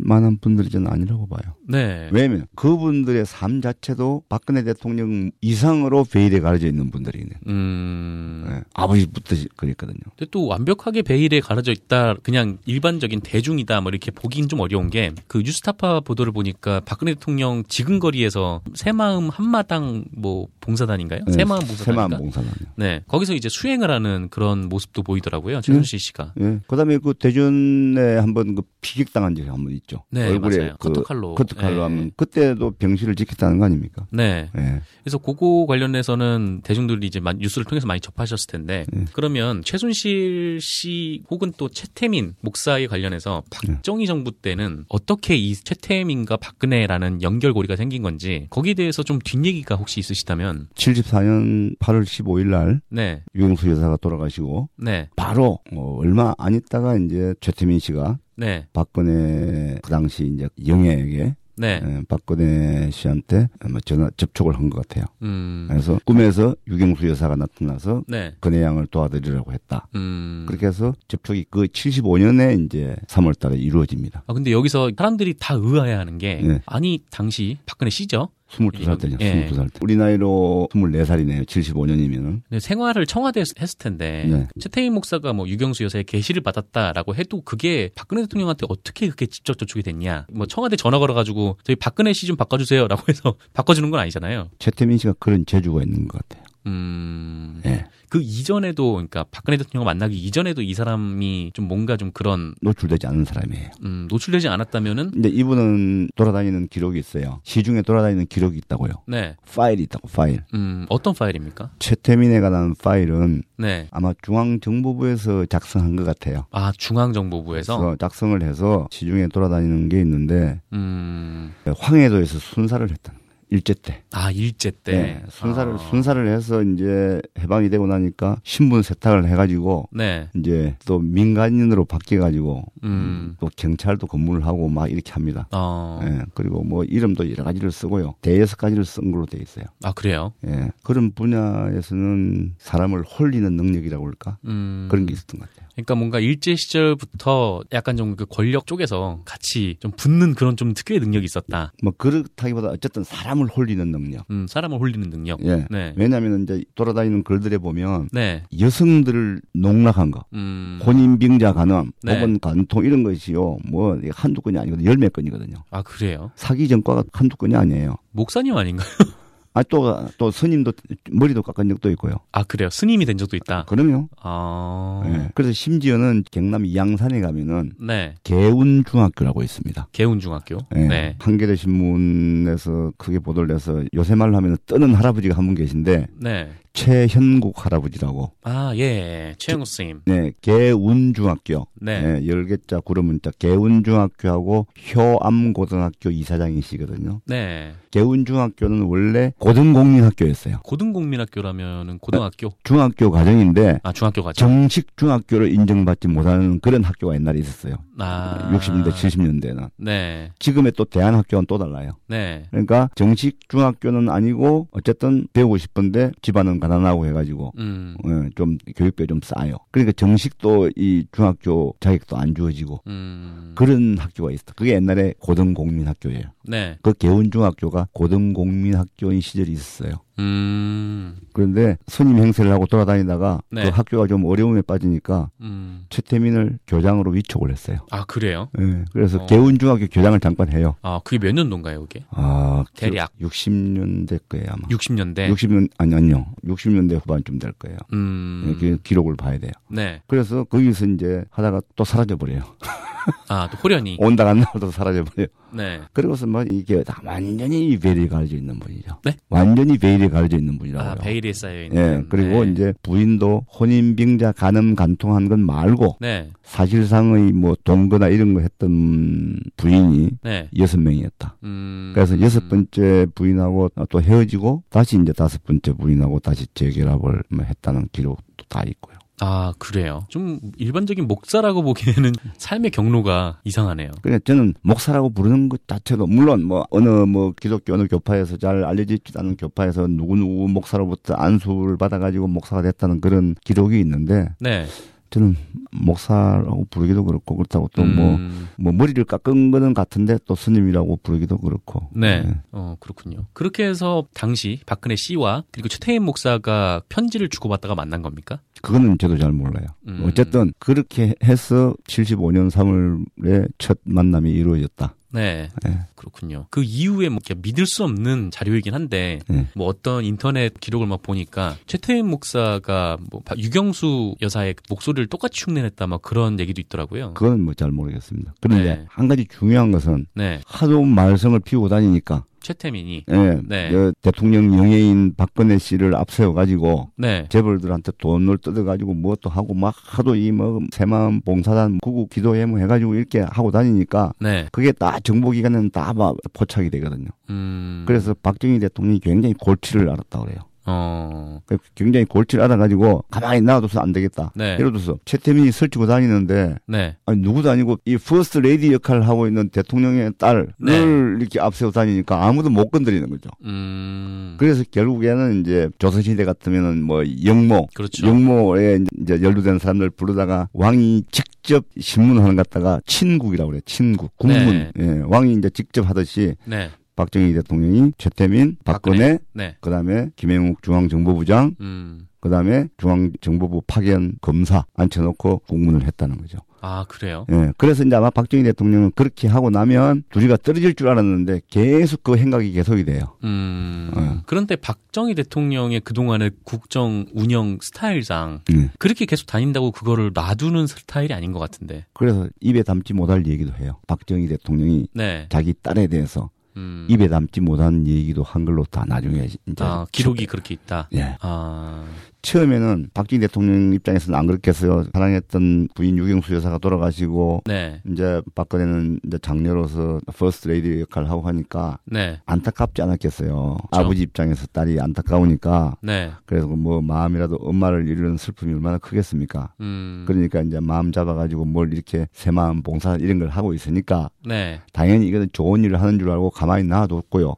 [0.05, 1.55] 만한 분들이 저는 아니라고 봐요.
[1.69, 2.09] 네.
[2.13, 7.31] 왜냐면 그분들의 삶 자체도 박근혜 대통령 이상으로 베일에 가려져 있는 분들이네.
[7.49, 8.47] 음.
[8.51, 8.63] 예.
[8.75, 9.99] 아버지부터 그랬거든요.
[10.17, 15.13] 근데 또 완벽하게 베일에 가려져 있다 그냥 일반적인 대중이다 뭐 이렇게 보긴 좀 어려운 게
[15.29, 21.21] 그 뉴스타파 보도를 보니까 박근혜 대통령 지근거리에서 새마음 한마당 뭐 봉사단인가요?
[21.27, 21.85] 네, 새마음 봉사단인가?
[21.85, 22.73] 새마음 봉사단이요.
[22.77, 23.03] 네.
[23.07, 25.61] 거기서 이제 수행을 하는 그런 모습도 보이더라고요.
[25.61, 26.35] 최순실 씨가.
[26.41, 26.61] 예.
[26.67, 29.92] 그다음에 그 대전에 한번 그 피격당한 적이 한 번 있죠.
[30.11, 30.77] 네, 얼굴에 맞아요.
[30.79, 31.35] 그 커터칼로.
[31.35, 31.81] 커터칼로 네.
[31.83, 34.07] 하면 그때도 병실을 지켰다는 거 아닙니까?
[34.11, 34.51] 네.
[34.57, 34.81] 예.
[35.03, 39.05] 그래서 그거 관련해서는 대중들이 이제 뉴스를 통해서 많이 접하셨을 텐데 네.
[39.13, 43.73] 그러면 최순실 씨 혹은 또 최태민 목사에 관련해서 네.
[43.75, 50.01] 박정희 정부 때는 어떻게 이 최태민과 박근혜라는 연결고리가 생긴 건지 거기에 대해서 좀 뒷얘기가 혹시
[50.01, 53.23] 있으시다면 74년 8월 15일 날 네.
[53.35, 55.09] 유경수 여사가 돌아가시고 네.
[55.17, 58.67] 바로 어, 얼마 안 있다가 이제 최태민 씨가 네.
[58.73, 61.81] 박근혜 그 당시 이제 영애에게 네.
[61.85, 65.05] 예, 박근혜 씨한테 뭐 전화 접촉을 한 것 같아요.
[65.21, 65.67] 음.
[65.69, 68.35] 그래서 꿈에서 유경수 여사가 나타나서 네.
[68.41, 69.87] 근혜 양을 도와드리라고 했다.
[69.95, 70.45] 음.
[70.49, 74.25] 그렇게 해서 접촉이 그 75년에 이제 3월 달에 이루어집니다.
[74.27, 76.61] 아 근데 여기서 사람들이 다 의아해하는 게 네.
[76.65, 78.31] 아니 당시 박근혜 씨죠.
[78.53, 79.17] 22살 때죠.
[79.21, 79.49] 예.
[79.49, 79.79] 22살 때.
[79.81, 81.47] 우리 나이로 24살이네요.
[81.47, 82.43] 75년이면은.
[82.49, 84.47] 근데 생활을 청와대에서 했을 텐데 네.
[84.61, 89.83] 최태민 목사가 뭐 유경수 여사의 계시를 받았다라고 해도 그게 박근혜 대통령한테 어떻게 그렇게 직접 접촉이
[89.83, 90.27] 됐냐?
[90.33, 94.49] 뭐 청와대 전화 걸어가지고 저희 박근혜 씨 좀 바꿔주세요라고 해서 바꿔주는 건 아니잖아요.
[94.59, 96.42] 최태민 씨가 그런 재주가 있는 것 같아요.
[96.67, 97.61] 음.
[97.67, 97.85] 예.
[98.09, 103.25] 그 이전에도 그러니까 박근혜 대통령 만나기 이전에도 이 사람이 좀 뭔가 좀 그런 노출되지 않은
[103.25, 103.71] 사람이에요.
[103.85, 107.41] 음, 노출되지 않았다면은 근데 이분은 돌아다니는 기록이 있어요.
[107.45, 108.93] 시중에 돌아다니는 기록이 있다고요.
[109.09, 109.37] 네.
[109.55, 110.45] 파일이 있다고, 파일.
[110.53, 111.71] 음, 어떤 파일입니까?
[111.79, 113.89] 최태민에 관한 파일은 네.
[113.91, 116.45] 아마 중앙정보부에서 작성한 것 같아요.
[116.51, 121.55] 아, 중앙정보부에서 작성을 해서 시중에 돌아다니는 게 있는데 음.
[121.65, 123.22] 황해도에서 순사를 했다는 거예요.
[123.53, 124.03] 일제 때.
[124.13, 124.93] 아, 일제 때.
[124.93, 125.77] 네, 순사를 아.
[125.77, 130.29] 순사를 해서 이제 해방이 되고 나니까 신분 세탁을 해가지고 네.
[130.35, 133.37] 이제 또 민간인으로 바뀌어가지고 음.
[133.41, 135.49] 또 경찰도 근무를 하고 막 이렇게 합니다.
[135.53, 136.01] 어.
[136.03, 138.15] 예, 그리고 뭐 이름도 여러 가지를 쓰고요.
[138.23, 139.67] 대여섯 가지를 쓴 걸로 돼 있어요.
[139.83, 140.33] 아, 그래요?
[140.47, 144.39] 예, 그런 분야에서는 사람을 홀리는 능력이라고 할까?
[144.47, 144.89] 음.
[144.91, 145.62] 그런 게 있었던 것 같아요.
[145.75, 151.01] 그러니까 뭔가 일제 시절부터 약간 좀 그 권력 쪽에서 같이 좀 붙는 그런 좀 특유의
[151.01, 151.73] 능력이 있었다.
[151.83, 154.27] 뭐 그렇다기보다 어쨌든 사람을 홀리는 능력.
[154.31, 155.43] 음, 사람을 홀리는 능력.
[155.45, 155.67] 예.
[155.71, 155.95] 네.
[155.97, 158.43] 왜냐하면 이제 돌아다니는 글들에 보면 네.
[158.61, 160.81] 여성들을 농락한 거, 음.
[160.85, 162.15] 혼인빙자 간음, 네.
[162.15, 163.59] 혹은 간통 이런 것이요.
[163.71, 164.89] 뭐 한두 건이 아니거든요.
[164.91, 165.57] 열몇 건이거든요.
[165.71, 166.31] 아, 그래요?
[166.37, 167.97] 사기 전과가 한두 건이 아니에요.
[168.13, 168.87] 목사님 아닌가요?
[169.55, 170.73] 아, 또, 또 스님도
[171.11, 172.15] 머리도 깎은 적도 있고요.
[172.33, 172.71] 아, 그래요?
[172.71, 173.65] 스님이 된 적도 있다.
[173.67, 174.09] 그럼요.
[174.23, 175.03] 아.
[175.07, 175.29] 예.
[175.35, 178.15] 그래서 심지어는 경남 양산에 가면은 네.
[178.25, 179.89] 개운중학교라고 있습니다.
[179.93, 180.59] 개운중학교.
[180.77, 180.81] 예.
[180.81, 181.17] 네.
[181.19, 186.51] 한겨레 신문에서 크게 보도를 해서 요새 말로 하면 뜨는 할아버지가 한 분 계신데 네.
[186.73, 188.33] 최현국 할아버지라고.
[188.43, 189.35] 아, 예.
[189.39, 190.03] 최영우 선생님.
[190.07, 191.67] 네, 개운중학교.
[191.81, 192.01] 네.
[192.01, 197.21] 네, 열개자 구름문자 개운중학교하고 효암고등학교 이사장이시거든요.
[197.27, 197.75] 네.
[197.91, 200.61] 개운중학교는 원래 고등공민학교였어요.
[200.65, 202.51] 고등국민학교라면은 고등학교?
[202.65, 204.39] 중학교 과정인데 아, 중학교 가죠.
[204.39, 207.77] 정식 중학교를 인정받지 못하는 그런 학교가 옛날에 있었어요.
[207.99, 208.51] 아.
[208.53, 209.71] 60년대, 70년대는.
[209.77, 210.31] 네.
[210.39, 211.93] 지금의 또 대한학교는 또 달라요.
[212.09, 212.45] 네.
[212.51, 217.97] 그러니까 정식 중학교는 아니고 어쨌든 배우고 싶은데 집안은 가난하고 해가지고 음.
[218.07, 219.57] 예, 좀 교육비 좀 싸요.
[219.73, 223.53] 그러니까 정식도 이 중학교 자격도 안 주어지고 음.
[223.57, 224.45] 그런 학교가 있어.
[224.55, 226.23] 그게 옛날에 고등공민학교예요.
[226.45, 226.79] 네.
[226.83, 229.95] 그 개운중학교가 고등공민학교인 시절이 있었어요.
[230.19, 231.17] 음.
[231.33, 233.65] 그런데 스님 행세를 하고 돌아다니다가 네.
[233.65, 235.87] 그 학교가 좀 어려움에 빠지니까 음.
[235.91, 237.79] 최태민을 교장으로 위촉을 했어요.
[237.91, 238.49] 아, 그래요?
[238.61, 239.27] 예, 그래서 어.
[239.27, 240.77] 개운중학교 교장을 잠깐 해요.
[240.83, 242.05] 아, 그게 몇 년도인가요, 그게?
[242.11, 243.11] 아, 대략.
[243.21, 244.69] 60년대 거예요, 아마.
[244.69, 245.33] 60년대.
[245.33, 246.27] 60년, 아니, 아니요.
[246.45, 247.79] 60년대 후반쯤 될 거예요.
[247.93, 248.57] 음.
[248.61, 249.53] 그 기록을 봐야 돼요.
[249.71, 250.03] 네.
[250.07, 252.43] 그래서 거기서 이제 하다가 또 사라져 버려요.
[253.29, 253.97] 아, 또 호련이.
[253.99, 255.27] 온다 갔나 또 사라져버려요.
[255.55, 255.81] 네.
[255.93, 258.99] 그리고서 뭐 이게 다 완전히 베일이 가려져 있는 분이죠.
[259.05, 259.17] 네?
[259.29, 260.91] 완전히 베일이 가려져 있는 분이라고요.
[260.91, 261.77] 아, 베일에 쌓여 있는.
[261.77, 262.53] 예, 그리고 네.
[262.53, 266.31] 이제 부인도 혼인빙자 간음 간통한 건 말고 네.
[266.43, 270.49] 사실상의 뭐 동거나 이런 거 했던 부인이 네.
[270.59, 271.37] 여섯 명이었다.
[271.45, 271.93] 음.
[271.95, 277.89] 그래서 여섯 번째 부인하고 또 헤어지고 다시 이제 다섯 번째 부인하고 다시 재결합을 뭐 했다는
[277.93, 278.97] 기록도 다 있고요.
[279.25, 280.05] 아, 그래요.
[280.09, 283.93] 좀 일반적인 목사라고 보기에는 삶의 경로가 이상하네요.
[284.03, 289.13] 그러니까 저는 목사라고 부르는 것 자체도 물론 뭐 어느 뭐 기독교 어느 교파에서 잘 알려지지
[289.15, 294.67] 않은 교파에서 누구 누구 목사로부터 안수를 받아가지고 목사가 됐다는 그런 기록이 있는데 네.
[295.13, 295.37] 저는
[295.73, 302.23] 목사라고 부르기도 그렇고 그렇다고 또뭐뭐 음, 머리를 깎은 거는 같은데 또 스님이라고 부르기도 그렇고 네.
[302.23, 302.35] 네.
[302.51, 303.27] 어, 그렇군요.
[303.35, 308.41] 그렇게 해서 당시 박근혜 씨와 그리고 최태인 목사가 편지를 주고받다가 만난 겁니까?
[308.63, 309.67] 그거는 저도 잘 몰라요.
[309.87, 310.03] 음.
[310.07, 314.95] 어쨌든 그렇게 해서 75년 3월에 첫 만남이 이루어졌다.
[315.13, 315.49] 네.
[315.65, 315.79] 네.
[315.95, 316.47] 그렇군요.
[316.51, 319.47] 그 이후에 뭐 믿을 수 없는 자료이긴 한데 네.
[319.55, 325.87] 뭐 어떤 인터넷 기록을 막 보니까 최태인 목사가 뭐 바- 유경수 여사의 목소리를 똑같이 흉내냈다
[325.87, 327.15] 막 그런 얘기도 있더라고요.
[327.15, 328.35] 그건 뭐 잘 모르겠습니다.
[328.41, 328.85] 그런데 네.
[328.89, 330.41] 한 가지 중요한 것은 네.
[330.47, 333.71] 하도 말썽을 피우고 다니니까 최태민이 예, 네.
[333.71, 337.27] 저 대통령 영예인 박근혜 씨를 앞세워 가지고 네.
[337.29, 342.59] 재벌들한테 돈을 뜯어 가지고 뭐또 하고 막 하도 이 뭐 새마음 봉사단 구국 기도회 뭐
[342.59, 344.47] 해가지고 이렇게 하고 다니니까 네.
[344.53, 347.09] 그게 다 정보기관은 다 막 포착이 되거든요.
[347.31, 347.85] 음.
[347.87, 350.39] 그래서 박정희 대통령이 굉장히 골치를 앓았다 그래요.
[350.65, 351.41] 어.
[351.47, 354.33] 그 굉장히 골치를 앓아가지고 가만히 놔둬서 안 되겠다.
[354.35, 354.55] 네.
[354.55, 356.97] 예를 들어서 최태민이 설치고 다니는데 네.
[357.07, 360.77] 아니 누구도 아니고 이 퍼스트 레이디 역할을 하고 있는 대통령의 딸을 네.
[361.19, 363.29] 이렇게 앞세워 다니니까 아무도 못 건드리는 거죠.
[363.45, 364.37] 음.
[364.39, 368.07] 그래서 결국에는 이제 조선시대 같으면은 뭐 역모, 그렇죠.
[368.07, 373.61] 역모에 이제 연루된 사람들 부르다가 왕이 직접 신문하는 것 갖다가 친국이라고 그래요.
[373.67, 374.71] 친국, 국문.
[374.75, 374.85] 네.
[374.85, 376.71] 예, 왕이 이제 직접 하듯이 네.
[376.97, 379.57] 박정희 대통령이 최태민, 박근혜, 네.
[379.61, 382.09] 그다음에 김영욱 중앙정보부장, 음.
[382.21, 386.39] 그다음에 중앙정보부 파견 검사 앉혀놓고 공문을 했다는 거죠.
[386.65, 387.27] 아, 그래요?
[387.33, 387.53] 예.
[387.59, 392.53] 그래서 이제 아마 박정희 대통령은 그렇게 하고 나면 둘이가 떨어질 줄 알았는데 계속 그 행각이
[392.53, 393.17] 계속이 돼요.
[393.25, 393.91] 음.
[393.97, 394.23] 어.
[394.27, 398.71] 그런데 박정희 대통령의 그동안의 국정 운영 스타일상 예.
[398.79, 401.85] 그렇게 계속 다닌다고 그거를 놔두는 스타일이 아닌 것 같은데.
[401.95, 403.81] 그래서 입에 담지 못할 얘기도 해요.
[403.89, 405.27] 박정희 대통령이 네.
[405.31, 406.87] 자기 딸에 대해서 음.
[406.89, 410.89] 입에 담지 못한 얘기도 한글로 다 나중에 이제 아, 기록이 그렇게 있다.
[410.95, 411.17] 예.
[411.21, 411.85] 아.
[412.23, 414.85] 처음에는 박정희 대통령 입장에서는 안 그렇게 해서요.
[414.93, 417.81] 사랑했던 부인 육영수 여사가 돌아가시고 네.
[417.91, 422.21] 이제 박근혜는 이제 장녀로서 퍼스트 레이디 역할을 하고 하니까 네.
[422.27, 423.59] 안타깝지 않았겠어요.
[423.73, 426.13] 아버지 입장에서 딸이 안타까우니까 네.
[426.25, 429.53] 그래서 뭐 마음이라도 엄마를 잃는 슬픔이 얼마나 크겠습니까?
[429.61, 430.05] 음.
[430.07, 434.61] 그러니까 이제 마음 잡아가지고 뭘 이렇게 새마음 봉사 이런 걸 하고 있으니까 네.
[434.73, 437.35] 당연히 이거는 좋은 일을 하는 줄 알고 가만히 놔뒀고요.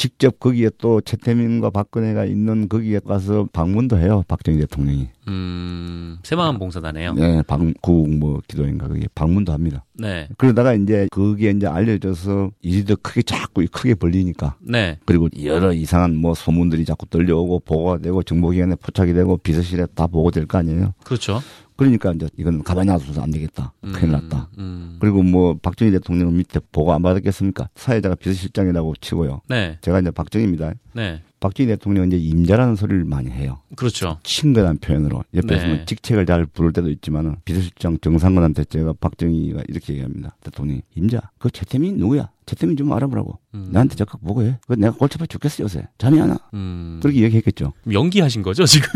[0.00, 0.02] 네.
[0.02, 4.24] 직접 거기에 또 최태민과 박근혜가 있는 거기에 가서 방문도 해요.
[4.28, 5.08] 박정희 대통령이.
[5.28, 6.18] 음.
[6.22, 7.12] 새마음 봉사단에요.
[7.14, 9.84] 네, 방, 구국 뭐 기도인가 거기 방문도 합니다.
[9.92, 10.26] 네.
[10.38, 14.98] 그러다가 이제 거기에 이제 알려져서 일이 더 크게 자꾸 크게 벌리니까 네.
[15.04, 20.46] 그리고 여러 이상한 뭐 소문들이 자꾸 들려오고 보고가 되고 정보기관에 포착이 되고 비서실에 다 보고될
[20.46, 20.94] 거 아니에요.
[21.04, 21.40] 그렇죠.
[21.80, 23.72] 그러니까 이제 이건 가만히 놔둬서 안 되겠다.
[23.80, 24.50] 큰일 났다.
[24.58, 24.98] 음.
[25.00, 27.70] 그리고 뭐 박정희 대통령 밑에 보고 안 받았겠습니까?
[27.74, 29.40] 사회자가 비서실장이라고 치고요.
[29.48, 30.74] 네, 제가 이제 박정희입니다.
[30.92, 33.60] 네, 박정희 대통령 이제 임자라는 소리를 많이 해요.
[33.76, 34.18] 그렇죠.
[34.24, 35.68] 친근한 표현으로 옆에서 네.
[35.76, 40.36] 는 직책을 잘 부를 때도 있지만은 비서실장 정상근한테 제가 박정희가 이렇게 얘기합니다.
[40.44, 42.28] 대통령이 임자 그 최태민 누구야?
[42.44, 43.38] 최태민 좀 알아보라고.
[43.54, 43.70] 음.
[43.72, 44.58] 나한테 적극 보고 해.
[44.66, 45.86] 그 내가 골치 아파 죽겠어 요새.
[45.96, 46.38] 잠이 안 와.
[46.52, 46.98] 음.
[47.02, 47.72] 그렇게 얘기했겠죠.
[47.90, 48.88] 연기하신 거죠 지금?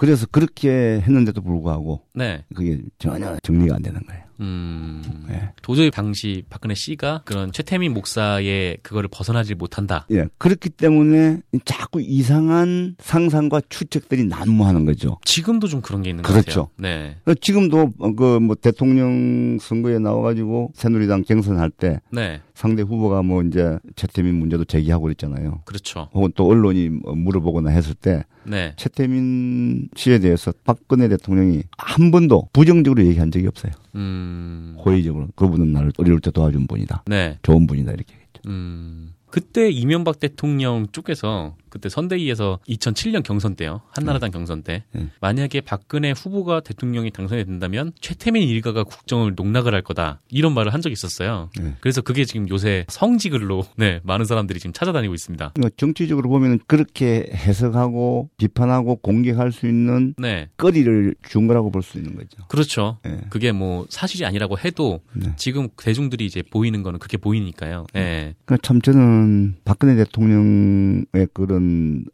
[0.00, 2.42] 그래서 그렇게 했는데도 불구하고 네.
[2.54, 4.29] 그게 전혀 정리가 안 되는 거예요.
[4.40, 5.02] 음.
[5.30, 5.50] 예.
[5.62, 10.06] 도저히 당시 박근혜 씨가 그런 최태민 목사의 그거를 벗어나지 못한다.
[10.10, 10.26] 예.
[10.38, 15.18] 그렇기 때문에 자꾸 이상한 상상과 추측들이 난무하는 거죠.
[15.24, 16.70] 지금도 좀 그런 게 있는 것 그렇죠.
[16.76, 17.16] 네.
[17.40, 22.40] 지금도 그 뭐 대통령 선거에 나와가지고 새누리당 경선할 때 네.
[22.54, 25.62] 상대 후보가 뭐 이제 최태민 문제도 제기하고 그랬잖아요.
[25.64, 26.08] 그렇죠.
[26.12, 28.72] 혹은 또 언론이 뭐 물어보거나 했을 때 네.
[28.76, 33.72] 최태민 씨에 대해서 박근혜 대통령이 한 번도 부정적으로 얘기한 적이 없어요.
[33.94, 34.76] 음.
[34.78, 37.04] 호의적으로 그분은 나를 어려울 때 도와준 분이다.
[37.06, 37.38] 네.
[37.42, 38.42] 좋은 분이다 이렇게 얘기했죠.
[38.46, 39.14] 음.
[39.30, 43.80] 그때 이명박 대통령 쪽에서 그때 선대위에서 2007년 경선 때요.
[43.90, 45.08] 한나라당 경선 때 네.
[45.20, 50.20] 만약에 박근혜 후보가 대통령이 당선이 된다면 최태민 일가가 국정을 농락을 할 거다.
[50.30, 51.50] 이런 말을 한 적이 있었어요.
[51.60, 51.74] 네.
[51.80, 55.52] 그래서 그게 지금 요새 성지글로 네, 많은 사람들이 지금 찾아다니고 있습니다.
[55.54, 60.48] 그러니까 정치적으로 보면은 그렇게 해석하고 비판하고 공격할 수 있는 네.
[60.56, 62.36] 거리를 준 거라고 볼 수 있는 거죠.
[62.48, 62.98] 그렇죠.
[63.06, 63.20] 예.
[63.30, 65.30] 그게 뭐 사실이 아니라고 해도 네.
[65.36, 67.86] 지금 대중들이 이제 보이는 거는 그게 보이니까요.
[67.94, 68.34] 네.
[68.44, 69.19] 그러니까 참 저는
[69.64, 72.04] 박근혜 대통령의 그런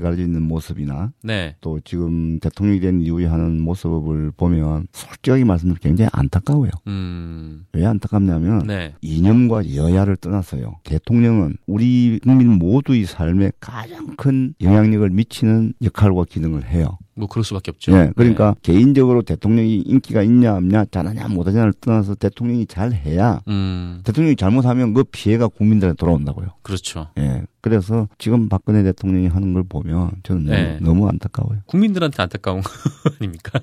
[0.00, 1.56] 가려져 있는 모습이나 네.
[1.60, 6.70] 또 지금 대통령이 된 이후에 하는 모습을 보면 솔직하게 말씀드리면 굉장히 안타까워요.
[6.86, 7.64] 음.
[7.72, 8.94] 왜 안타깝냐면 네.
[9.00, 10.80] 이념과 여야를 떠나서요.
[10.84, 16.98] 대통령은 우리 국민 모두의 삶에 가장 큰 영향력을 미치는 역할과 기능을 해요.
[17.16, 17.92] 뭐 그럴 수밖에 없죠.
[17.92, 23.52] 예, 그러니까 개인적으로 대통령이 인기가 있냐 없냐 잘하냐 못하냐를 떠나서 대통령이 잘해야 네.
[23.52, 24.00] 음.
[24.04, 26.48] 대통령이 잘못하면 그 피해가 국민들한테 돌아온다고요.
[26.62, 27.08] 그렇죠.
[27.18, 30.78] 예, 그래서 지금 박근혜 대통령이 하는 걸 보면 저는 너무, 네.
[30.80, 31.60] 너무 안타까워요.
[31.66, 32.70] 국민들한테 안타까운 거
[33.18, 33.60] 아닙니까?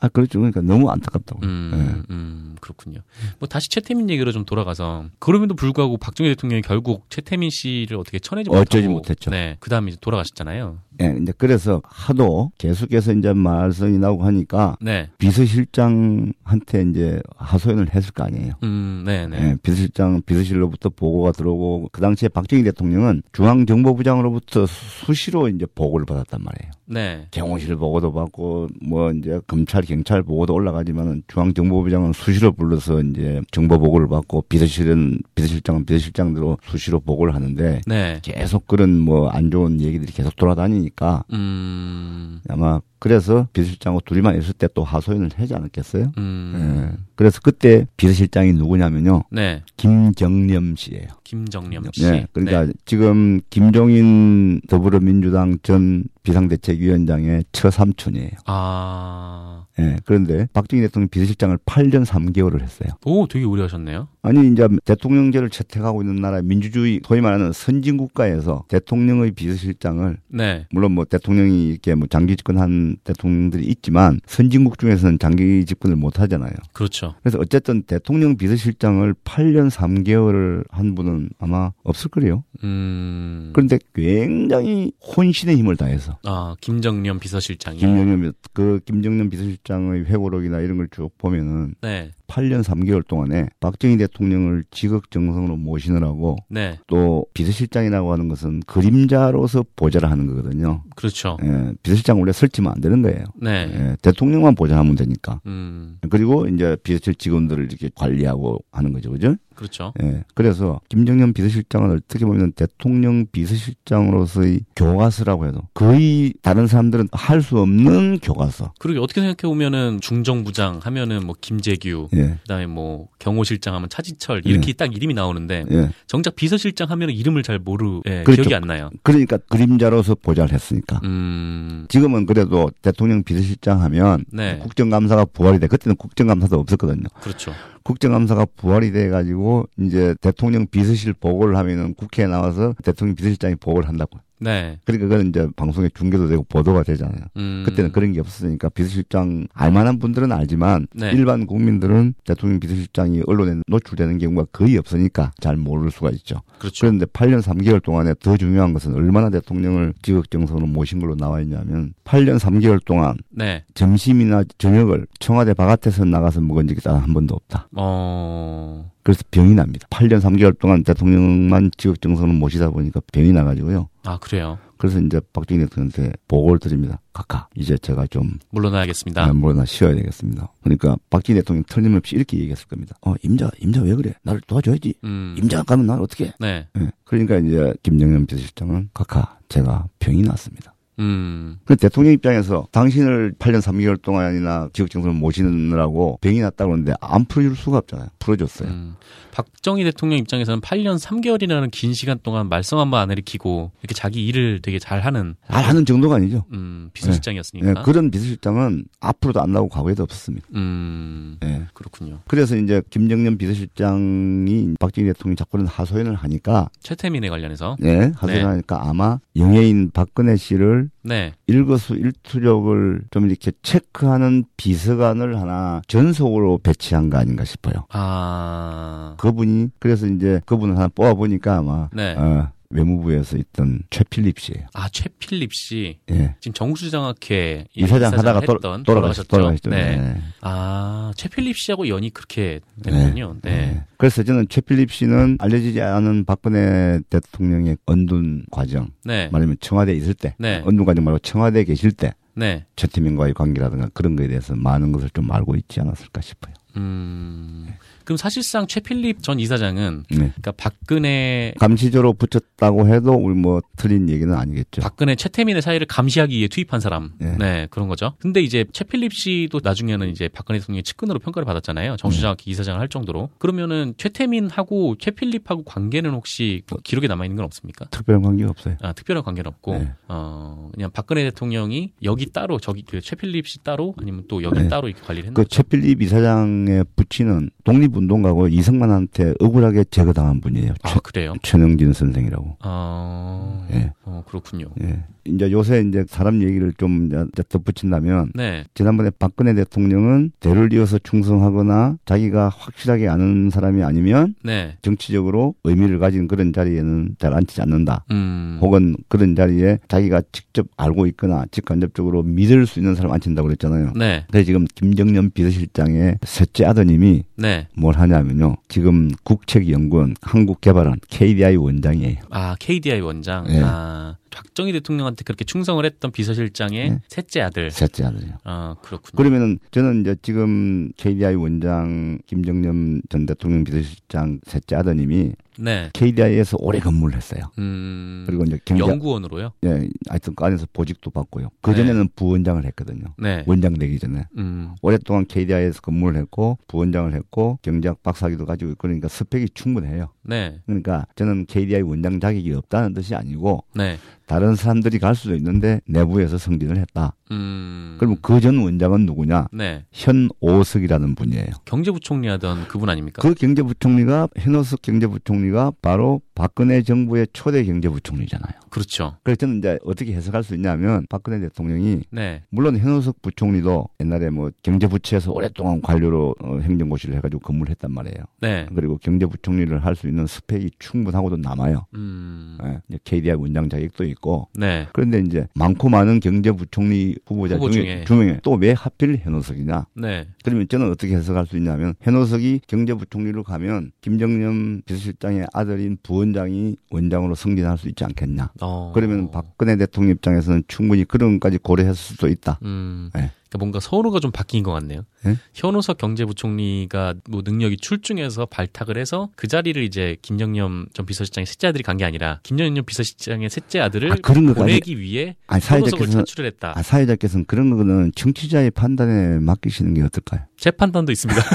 [0.00, 0.38] 아, 그렇죠.
[0.38, 1.48] 그러니까 너무 안타깝다고요.
[1.48, 2.12] 음, 예.
[2.12, 3.00] 음, 그렇군요.
[3.38, 8.50] 뭐 다시 최태민 얘기로 좀 돌아가서 그럼에도 불구하고 박정희 대통령이 결국 최태민 씨를 어떻게 쳐내지
[8.50, 9.30] 못하고 어쩌지 못했죠.
[9.30, 10.78] 네, 그다음에 이제 돌아가셨잖아요.
[11.02, 18.24] 예, 이제 그래서 하도 계속해서 이제 말썽이 나오고 하니까 네, 비서실장한테 이제 하소연을 했을 거
[18.24, 18.54] 아니에요.
[18.62, 25.66] 음, 네, 네, 예, 비서실장 비서실로부터 보고가 들어오고 그 당시에 박정희 대통령은 중앙정보부장으로부터 수시로 이제
[25.74, 26.72] 보고를 받았단 말이에요.
[26.86, 33.78] 네, 경호실 보고도 받고 뭐 이제 검찰 경찰 보고도 올라가지만은 중앙정보부장은 수시로 불러서 이제 정보
[33.78, 40.12] 보고를 받고 비서실은 비서실장은 비서실장대로 수시로 보고를 하는데 네, 계속 그런 뭐 안 좋은 얘기들이
[40.12, 46.12] 계속 돌아다니니까 음, 아마 그래서 비서실장하고 둘이만 있을 때 또 하소연을 하지 않았겠어요?
[46.18, 46.98] 음, 예.
[47.16, 49.24] 그래서 그때 비서실장이 누구냐면요.
[49.30, 51.08] 네, 김정념 씨예요.
[51.24, 52.02] 김정념 씨.
[52.02, 52.26] 네.
[52.32, 52.72] 그러니까 네.
[52.84, 58.30] 지금 김종인 더불어민주당 전 비상대책위원장의 처삼촌이에요.
[58.46, 59.96] 아, 예.
[60.04, 62.90] 그런데 박정희 대통령 비서실장을 8년 3개월을 했어요.
[63.04, 64.08] 오, 되게 오래 하셨네요.
[64.26, 70.92] 아니 이제 대통령제를 채택하고 있는 나라 민주주의 소위 말하는 선진 국가에서 대통령의 비서실장을 네, 물론
[70.92, 76.50] 뭐 대통령이 이렇게 뭐 장기 집권한 대통령들이 있지만 선진국 중에서는 장기 집권을 못 하잖아요.
[76.72, 77.14] 그렇죠.
[77.22, 82.42] 그래서 어쨌든 대통령 비서실장을 8년 3개월을 한 분은 아마 없을 거래요.
[82.64, 87.78] 음, 그런데 굉장히 혼신의 힘을 다해서 아, 김정념 비서실장이.
[87.78, 94.15] 김정년 그 김정년 비서실장의 회고록이나 이런 걸 쭉 보면은 네, 8년 3개월 동안에 박정희 대통령
[94.24, 100.82] 을 지극정성으로 모시느라고 네, 또 비서실장이라고 하는 것은 그림자로서 보좌를 하는 거거든요.
[100.94, 101.36] 그렇죠.
[101.42, 103.24] 예, 비서실장 원래 설치면 안 되는 거예요.
[103.40, 105.40] 네, 예, 대통령만 보좌하면 되니까.
[105.46, 109.36] 음, 그리고 이제 비서실 직원들을 이렇게 관리하고 하는 거죠, 그죠?
[109.56, 109.92] 그렇죠.
[110.02, 110.24] 예.
[110.34, 118.18] 그래서 김정년 비서실장은 어떻게 보면 대통령 비서실장으로서의 교과서라고 해도 거의 다른 사람들은 할 수 없는
[118.20, 118.72] 교과서.
[118.80, 122.38] 그리고 어떻게 생각해 보면은 중정부장 하면은 뭐 김재규, 예.
[122.42, 125.90] 그다음에 뭐 경호실장 하면 차지 차지철 이렇게 딱 이름이 나오는데 예.
[126.06, 128.42] 정작 비서실장 하면 이름을 잘 모르 예, 그렇죠.
[128.42, 128.90] 기억이 안 나요.
[129.02, 131.00] 그러니까 그림자로서 보좌를 했으니까.
[131.04, 131.86] 음.
[131.88, 134.58] 지금은 그래도 대통령 비서실장 하면 네.
[134.58, 135.66] 국정감사가 부활이 돼.
[135.66, 137.04] 그때는 국정감사도 없었거든요.
[137.20, 137.52] 그렇죠.
[137.86, 144.18] 국정감사가 부활이 돼가지고 이제 대통령 비서실 보고를 하면은 국회에 나와서 대통령 비서실장이 보고를 한다고.
[144.38, 144.78] 네.
[144.84, 147.20] 그러니까 그건 이제 방송에 중계도 되고 보도가 되잖아요.
[147.36, 147.62] 음.
[147.66, 151.10] 그때는 그런 게 없었으니까 비서실장 알만한 분들은 알지만 네.
[151.12, 156.42] 일반 국민들은 대통령 비서실장이 언론에 노출되는 경우가 거의 없으니까 잘 모를 수가 있죠.
[156.58, 156.86] 그렇죠.
[156.86, 162.38] 그런데 8년 3개월 동안에 더 중요한 것은 얼마나 대통령을 지극정성으로 모신 걸로 나와 있냐면 8년
[162.38, 163.64] 3개월 동안 네.
[163.74, 167.68] 점심이나 저녁을 청와대 바깥에서 나가서 먹은 적이 단한 번도 없다.
[167.76, 168.90] 어.
[169.06, 169.86] 그래서 병이 납니다.
[169.88, 173.88] 8년 3개월 동안 대통령만 지극정성으로 모시다 보니까 병이 나가지고요.
[174.02, 174.58] 아, 그래요.
[174.78, 177.00] 그래서 이제 박정희 대통령한테 보고를 드립니다.
[177.12, 179.24] 카카, 이제 제가 좀 물러나야겠습니다.
[179.24, 180.52] 아, 뭐나 쉬어야 되겠습니다.
[180.60, 182.96] 그러니까 박정희 대통령 틀림없이 이렇게 얘기했을 겁니다.
[183.02, 184.12] 어, 임자, 임자 왜 그래?
[184.24, 184.94] 나를 도와줘야지.
[185.04, 185.36] 음.
[185.38, 186.24] 임자 가면 난 어떻게?
[186.24, 186.32] 해?
[186.40, 186.66] 네.
[186.76, 186.90] 예.
[187.04, 190.74] 그러니까 이제 김정년 비서실장은 카카, 제가 병이 났습니다.
[190.98, 191.58] 음.
[191.64, 197.78] 그 대통령 입장에서 당신을 8년 3개월 동안이나 지역정선을 모시느라고 병이 났다고 하는데 안 풀어줄 수가
[197.78, 198.08] 없잖아요.
[198.18, 198.68] 풀어줬어요.
[198.68, 198.96] 음.
[199.32, 204.26] 박정희 대통령 입장에서는 8년 3개월이라는 긴 시간 동안 말썽 한 번 안 일으키고 이렇게 자기
[204.26, 206.44] 일을 되게 잘하는 잘하는 정도가 아니죠.
[206.52, 207.82] 음, 예, 비서실장이었으니까.
[207.82, 210.46] 그런 비서실장은 앞으로도 안 나오고 과거에도 없었습니다.
[210.54, 211.36] 음.
[211.44, 211.66] 예.
[211.74, 212.20] 그렇군요.
[212.28, 218.48] 그래서 이제 김정년 비서실장이 박정희 대통령 자꾸 는 하소연을 하니까 최태민에 관련해서 네, 하소연을 네.
[218.48, 221.32] 하니까 아마 영예인 박근혜 씨를 네.
[221.46, 227.86] 일거수일투족을 좀 이렇게 체크하는 비서관을 하나 전속으로 배치한 거 아닌가 싶어요.
[227.90, 229.14] 아.
[229.18, 232.14] 그분이 그래서 이제 그분을 하나 뽑아 보니까 아마 네.
[232.16, 234.66] 어, 외무부에서 있던 최필립 씨예요.
[234.74, 235.98] 아, 최필립 씨.
[236.10, 236.34] 예.
[236.40, 239.70] 지금 정수장학회 이사장 하다가 돌, 했던 돌아가셨, 돌아가셨죠.
[239.70, 239.70] 돌아가셨죠.
[239.70, 239.96] 네.
[239.96, 240.22] 네.
[240.40, 243.36] 아, 최필립 씨하고 연이 그렇게 되는군요.
[243.42, 243.50] 네.
[243.50, 243.84] 네.
[243.96, 249.28] 그래서 저는 최필립 씨는 알려지지 않은 박근혜 대통령의 언둔 과정, 네.
[249.32, 250.62] 말하면 청와대에 있을 때, 네.
[250.64, 252.66] 언둔 과정 말고 청와대에 계실 때 네.
[252.76, 256.54] 최태민과의 관계라든가 그런 거에 대해서 많은 것을 좀 알고 있지 않았을까 싶어요.
[256.76, 257.66] 음.
[258.06, 260.16] 그럼 사실상 최필립 전 이사장은 네.
[260.16, 264.80] 그러니까 박근혜 감시조로 붙였다고 해도 우리 뭐 틀린 얘기는 아니겠죠.
[264.80, 267.10] 박근혜 최태민의 사이를 감시하기 위해 투입한 사람.
[267.18, 267.36] 네.
[267.36, 267.66] 네.
[267.68, 268.14] 그런 거죠.
[268.20, 271.96] 근데 이제 최필립 씨도 나중에는 이제 박근혜 대통령의 측근으로 평가를 받았잖아요.
[271.96, 273.30] 정수장학회 이사장을 할 정도로.
[273.38, 277.86] 그러면은 최태민하고 최필립하고 관계는 혹시 뭐 기록에 남아 있는 건 없습니까?
[277.86, 278.76] 특별한 관계가 없어요.
[278.82, 279.92] 아, 특별한 관계는 없고, 네.
[280.06, 284.68] 어, 그냥 박근혜 대통령이 여기 따로, 저기, 그 최필립 씨 따로, 아니면 또 여기 네.
[284.68, 285.34] 따로 이렇게 관리를 했나?
[285.34, 290.74] 그 최필립 이사장의 부친은 독립 운동가고 이승만한테 억울하게 제거당한 분이에요.
[290.82, 291.34] 아, 최, 그래요?
[291.42, 292.56] 최능진 선생이라고.
[292.64, 293.92] 어, 예.
[294.04, 294.66] 어, 그렇군요.
[294.82, 295.02] 예.
[295.28, 298.64] 이제 요새 이제 사람 얘기를 좀 이제 덧붙인다면 네.
[298.74, 304.76] 지난번에 박근혜 대통령은 대를 이어서 충성하거나 자기가 확실하게 아는 사람이 아니면 네.
[304.82, 308.04] 정치적으로 의미를 가진 그런 자리에는 잘 앉히지 않는다.
[308.10, 308.58] 음.
[308.60, 313.92] 혹은 그런 자리에 자기가 직접 알고 있거나 직간접적으로 믿을 수 있는 사람 앉힌다고 그랬잖아요.
[313.96, 314.24] 네.
[314.30, 317.66] 근데 지금 김정년 비서실장의 셋째 아드님이 네.
[317.86, 318.56] 뭘 하냐면요.
[318.66, 322.16] 지금 국책연구원 한국개발원 KDI 원장이에요.
[322.30, 323.44] 아, KDI 원장.
[323.44, 323.60] 네.
[323.62, 327.00] 아, 박정희 대통령한테 그렇게 충성을 했던 비서실장의 네.
[327.06, 327.70] 셋째 아들.
[327.70, 328.32] 셋째 아들이요.
[328.42, 329.16] 아, 그렇군요.
[329.16, 335.90] 그러면은 저는 이제 지금 KDI 원장 김정년 전 대통령 비서실장 셋째 아드님이 네.
[335.92, 337.50] KDI에서 오래 근무를 했어요.
[337.58, 338.24] 음.
[338.26, 339.52] 그리고 이제 경제 연구원으로요?
[339.64, 341.48] 예, 하여튼 그 안에서 보직도 받고요.
[341.60, 343.04] 그 전에는 부원장을 했거든요.
[343.18, 343.44] 네.
[343.46, 344.74] 원장 되기 전에 음.
[344.82, 350.08] 오랫동안 KDI에서 근무를 했고 부원장을 했고 경제학 박사기도 가지고 있고 그러니까 스펙이 충분해요.
[350.22, 350.60] 네.
[350.66, 353.98] 그러니까 저는 KDI 원장 자격이 없다는 뜻이 아니고 네.
[354.26, 357.14] 다른 사람들이 갈 수도 있는데 내부에서 승진을 했다.
[357.30, 357.96] 음.
[357.98, 359.48] 그러면 그전 원장은 누구냐?
[359.52, 359.84] 네.
[359.92, 361.46] 현오석이라는 분이에요.
[361.64, 363.22] 경제부총리 하던 그분 아닙니까?
[363.22, 368.52] 그 경제부총리가 현오석 경제부총리가 바로 박근혜 정부의 초대 경제부총리잖아요.
[368.70, 369.16] 그렇죠.
[369.22, 372.42] 그래서 저는 이제 어떻게 해석할 수 있냐면 박근혜 대통령이 네.
[372.50, 378.24] 물론 현오석 부총리도 옛날에 뭐 경제부처에서 오랫동안 관료로 어, 행정고시를 해가지고 근무를 했단 말이에요.
[378.40, 378.66] 네.
[378.74, 381.86] 그리고 경제부총리를 할 수 있는 스펙이 충분하고도 남아요.
[381.94, 382.58] 음.
[382.62, 384.15] 예, 이제 KDI 원장 자격도 있고
[384.54, 384.86] 네.
[384.92, 388.40] 그런데 이제 많고 많은 경제부총리 후보자 후보 중에, 중에.
[388.42, 389.86] 또 왜 하필 현오석이냐?
[389.94, 390.26] 네.
[390.42, 397.76] 그러면 저는 어떻게 해석할 수 있냐면 현오석이 경제부총리로 가면 김정년 비서실장의 아들인 부원장이 원장으로 승진할
[397.78, 398.50] 수 있지 않겠냐?
[398.62, 398.92] 어.
[398.94, 402.58] 그러면 박근혜 대통령 입장에서는 충분히 그런 것까지 고려했을 수도 있다.
[402.62, 403.10] 음.
[403.14, 403.30] 네.
[403.48, 405.02] 그러니까 뭔가 선호가 좀 바뀐 것 같네요.
[405.24, 405.36] 네?
[405.54, 411.82] 현우석 경제부총리가 뭐 능력이 출중해서 발탁을 해서 그 자리를 이제 김정년 전 비서실장의 셋째 아들이
[411.82, 416.72] 간 게 아니라 김정년 비서실장의 셋째 아들을 아, 그런 보내기 위해 아니 사회자께서는 차출을 했다.
[416.76, 420.42] 아, 사회자께서는 그런 거는 청취자의 판단에 맡기시는 게 어떨까요?
[420.58, 421.40] 제 판단도 있습니다.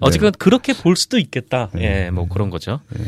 [0.00, 1.68] 어쨌든 그렇게 볼 수도 있겠다.
[1.74, 2.06] 네.
[2.06, 2.80] 예, 뭐 그런 거죠.
[2.90, 3.04] 네.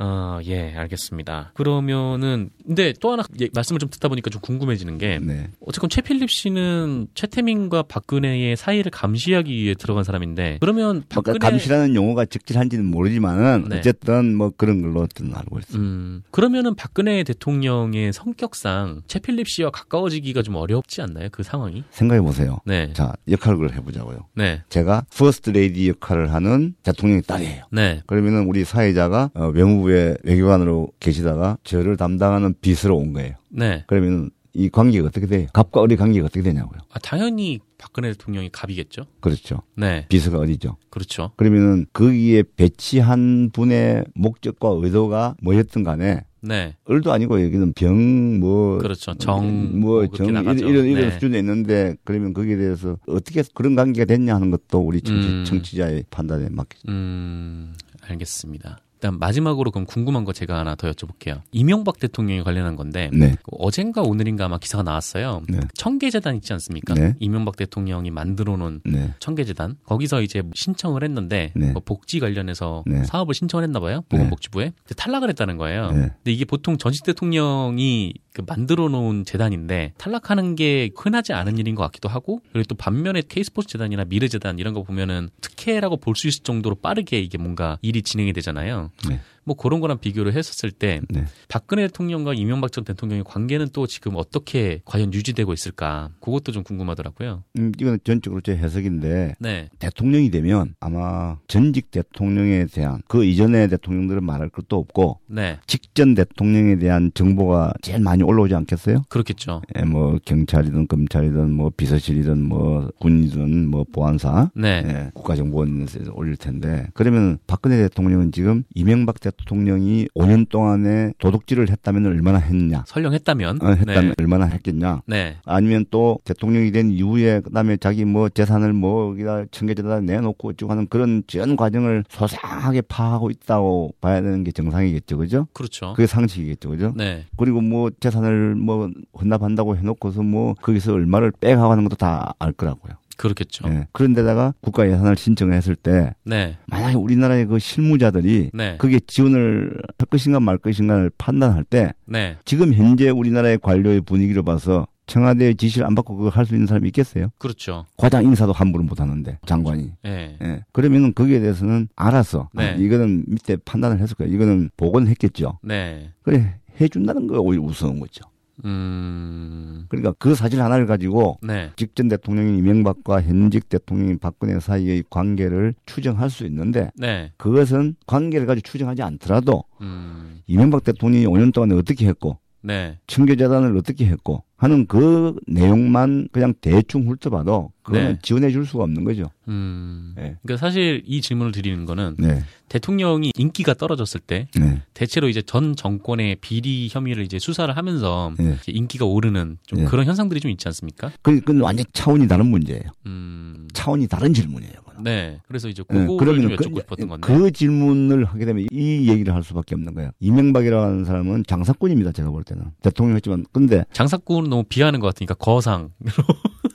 [0.00, 1.52] 어, 예, 알겠습니다.
[1.54, 5.48] 그러면은 근데 또 하나 예, 말씀을 좀 듣다 보니까 좀 궁금해지는 게 네.
[5.66, 12.24] 어쨌건 최필립 씨는 최태민과 박근혜의 사이를 감시하기 위해 들어간 사람인데 그러면 아까 박근혜 감시라는 용어가
[12.26, 13.78] 적절한지는 모르지만은 네.
[13.78, 15.78] 어쨌든 뭐 그런 걸로 어떤 알고 있습니다.
[15.78, 21.28] 음, 그러면은 박근혜 대통령의 성격상 최필립 씨와 가까워지기가 좀 어렵지 않나요?
[21.32, 21.82] 그 상황이?
[21.90, 22.60] 생각해 보세요.
[22.64, 22.92] 네.
[22.92, 24.26] 자 역할을 해 보자고요.
[24.34, 24.62] 네.
[24.68, 27.64] 제가 퍼스트 레이디 역할을 하는 대통령의 딸이에요.
[27.72, 28.02] 네.
[28.06, 33.34] 그러면은 우리 사회자가 어, 외무부 의 외교관으로 계시다가 저를 담당하는 비서로 온 거예요.
[33.48, 33.84] 네.
[33.86, 35.46] 그러면 이 관계가 어떻게 돼요?
[35.52, 36.80] 갑과 을의 관계가 어떻게 되냐고요.
[36.90, 39.04] 아, 당연히 박근혜 대통령이 갑이겠죠?
[39.20, 39.62] 그렇죠.
[39.76, 40.06] 네.
[40.08, 40.76] 비서가 을이죠?
[40.90, 41.30] 그렇죠.
[41.36, 46.76] 그러면은 거기에 배치한 분의 목적과 의도가 뭐였든 간에 네.
[46.90, 49.14] 을도 아니고 여기는 병, 뭐, 그렇죠.
[49.14, 50.58] 정, 뭐, 뭐 정, 이런.
[50.58, 51.10] 이런, 이런 네.
[51.10, 55.44] 수준에 있는데, 그러면 거기에 대해서 어떻게 그런 관계가 됐냐 하는 것도 우리 청취, 음.
[55.44, 56.90] 청취자의 판단에 맡기죠.
[56.90, 58.78] 음, 알겠습니다.
[58.98, 61.40] 일단 마지막으로 그럼 궁금한 거 제가 하나 더 여쭤볼게요.
[61.52, 63.36] 이명박 대통령에 관련한 건데 네.
[63.44, 65.42] 그 어젠가 오늘인가 아마 기사가 나왔어요.
[65.48, 65.60] 네.
[65.74, 66.94] 청계재단 있지 않습니까?
[66.94, 67.14] 네.
[67.20, 69.14] 이명박 대통령이 만들어 놓은 네.
[69.20, 71.70] 청계재단 거기서 이제 신청을 했는데 네.
[71.70, 73.04] 뭐 복지 관련해서 네.
[73.04, 74.18] 사업을 신청을 했나 봐요 네.
[74.18, 75.92] 보건복지부에 탈락을 했다는 거예요.
[75.92, 76.00] 네.
[76.00, 81.82] 근데 이게 보통 전직 대통령이 그 만들어 놓은 재단인데 탈락하는 게 흔하지 않은 일인 것
[81.84, 86.42] 같기도 하고 그리고 또 반면에 K스포츠 재단이나 미래재단 이런 거 보면은 특혜라고 볼 수 있을
[86.42, 88.90] 정도로 빠르게 이게 뭔가 일이 진행이 되잖아요.
[89.08, 89.20] 네.
[89.48, 91.24] 뭐 그런 거랑 비교를 했었을 때 네.
[91.48, 96.10] 박근혜 대통령과 이명박 전 대통령의 관계는 또 지금 어떻게 과연 유지되고 있을까?
[96.20, 97.44] 그것도 좀 궁금하더라고요.
[97.58, 99.70] 음, 이건 전적으로 제 해석인데, 네.
[99.78, 105.58] 대통령이 되면 아마 전직 대통령에 대한 그 이전의 대통령들은 말할 것도 없고, 네.
[105.66, 109.04] 직전 대통령에 대한 정보가 제일 많이 올라오지 않겠어요?
[109.08, 109.62] 그렇겠죠.
[109.78, 114.82] 예, 뭐 경찰이든 검찰이든 뭐 비서실이든 뭐 군이든 뭐 보안사 네.
[114.86, 122.06] 예, 국가정보원에서 올릴 텐데 그러면 박근혜 대통령은 지금 이명박 대통령 이 5년 동안에 도둑질을 했다면
[122.06, 123.62] 얼마나 했냐 설령 했다면.
[123.62, 124.14] 어, 했다면 네.
[124.18, 125.36] 얼마나 했겠냐 네.
[125.44, 130.86] 아니면 또 대통령이 된 이후에 그다음에 자기 뭐 재산을 뭐 여기다 청계에다 내놓고 어쩌고 하는
[130.88, 135.92] 그런 전 과정을 소상하게 파악하고 있다고 봐야 되는 게 정상이겠죠 그죠 그렇죠.
[135.94, 137.24] 그게 상식이겠죠 그죠 네.
[137.36, 142.94] 그리고 뭐 재산을 뭐 헌납한다고 해놓고서 뭐 거기서 얼마를 빼가고 하는 것도 다 알 거라고요.
[143.18, 143.68] 그렇겠죠.
[143.68, 143.86] 예.
[143.92, 146.56] 그런데다가 국가 예산을 신청했을 때 네.
[146.66, 148.76] 만약에 우리나라의 그 실무자들이 네.
[148.78, 152.36] 그게 지원을 할 것인가 말 것인가를 판단할 때 네.
[152.44, 156.86] 지금 현재 우리나라의 관료의 분위기로 봐서 청와대의 지시를 안 받고 그걸 할 수 있는 사람이
[156.88, 157.30] 있겠어요?
[157.38, 157.86] 그렇죠.
[157.96, 159.92] 과장 인사도 함부로 못 하는데 장관이.
[160.04, 160.36] 네.
[160.42, 160.64] 예.
[160.72, 162.70] 그러면은 거기에 대해서는 알아서 네.
[162.70, 164.32] 아, 이거는 밑에 판단을 했을 거예요.
[164.32, 165.58] 이거는 복원 했겠죠.
[165.62, 166.12] 네.
[166.22, 168.24] 그래 해준다는 거 오히려 우스운 거죠.
[168.64, 169.86] 음.
[169.88, 171.70] 그러니까 그 사실 하나를 가지고 네.
[171.76, 177.32] 직전 대통령인 이명박과 현직 대통령인 박근혜 사이의 관계를 추정할 수 있는데 네.
[177.36, 180.40] 그것은 관계를 가지고 추정하지 않더라도 음.
[180.46, 182.38] 이명박 대통령이 5년 동안에 어떻게 했고
[182.68, 182.98] 네.
[183.06, 188.18] 청계재단을 어떻게 했고 하는 그 내용만 그냥 대충 훑어봐도 그거는 네.
[188.20, 189.30] 지원해 줄 수가 없는 거죠.
[189.48, 190.12] 음.
[190.16, 190.36] 네.
[190.42, 192.42] 그러니까 사실 이 질문을 드리는 거는 네.
[192.68, 194.82] 대통령이 인기가 떨어졌을 때 네.
[194.92, 198.58] 대체로 이제 전 정권의 비리 혐의를 이제 수사를 하면서 네.
[198.60, 199.84] 이제 인기가 오르는 좀 네.
[199.86, 201.10] 그런 현상들이 좀 있지 않습니까?
[201.22, 202.82] 그, 그건 완전 차원이 다른 문제예요.
[203.06, 203.66] 음.
[203.72, 204.87] 차원이 다른 질문이에요.
[205.02, 205.40] 네.
[205.46, 207.26] 그래서 이제 네, 그거를 좀 그, 여쭙고 싶었던 건데.
[207.26, 210.10] 그 질문을 하게 되면 이 얘기를 할 수밖에 없는 거예요.
[210.20, 212.12] 이명박이라고 하는 사람은 장사꾼입니다.
[212.12, 215.90] 제가 볼 때는 대통령 했지만 근데 장사꾼은 너무 비하는 것 같으니까 거상.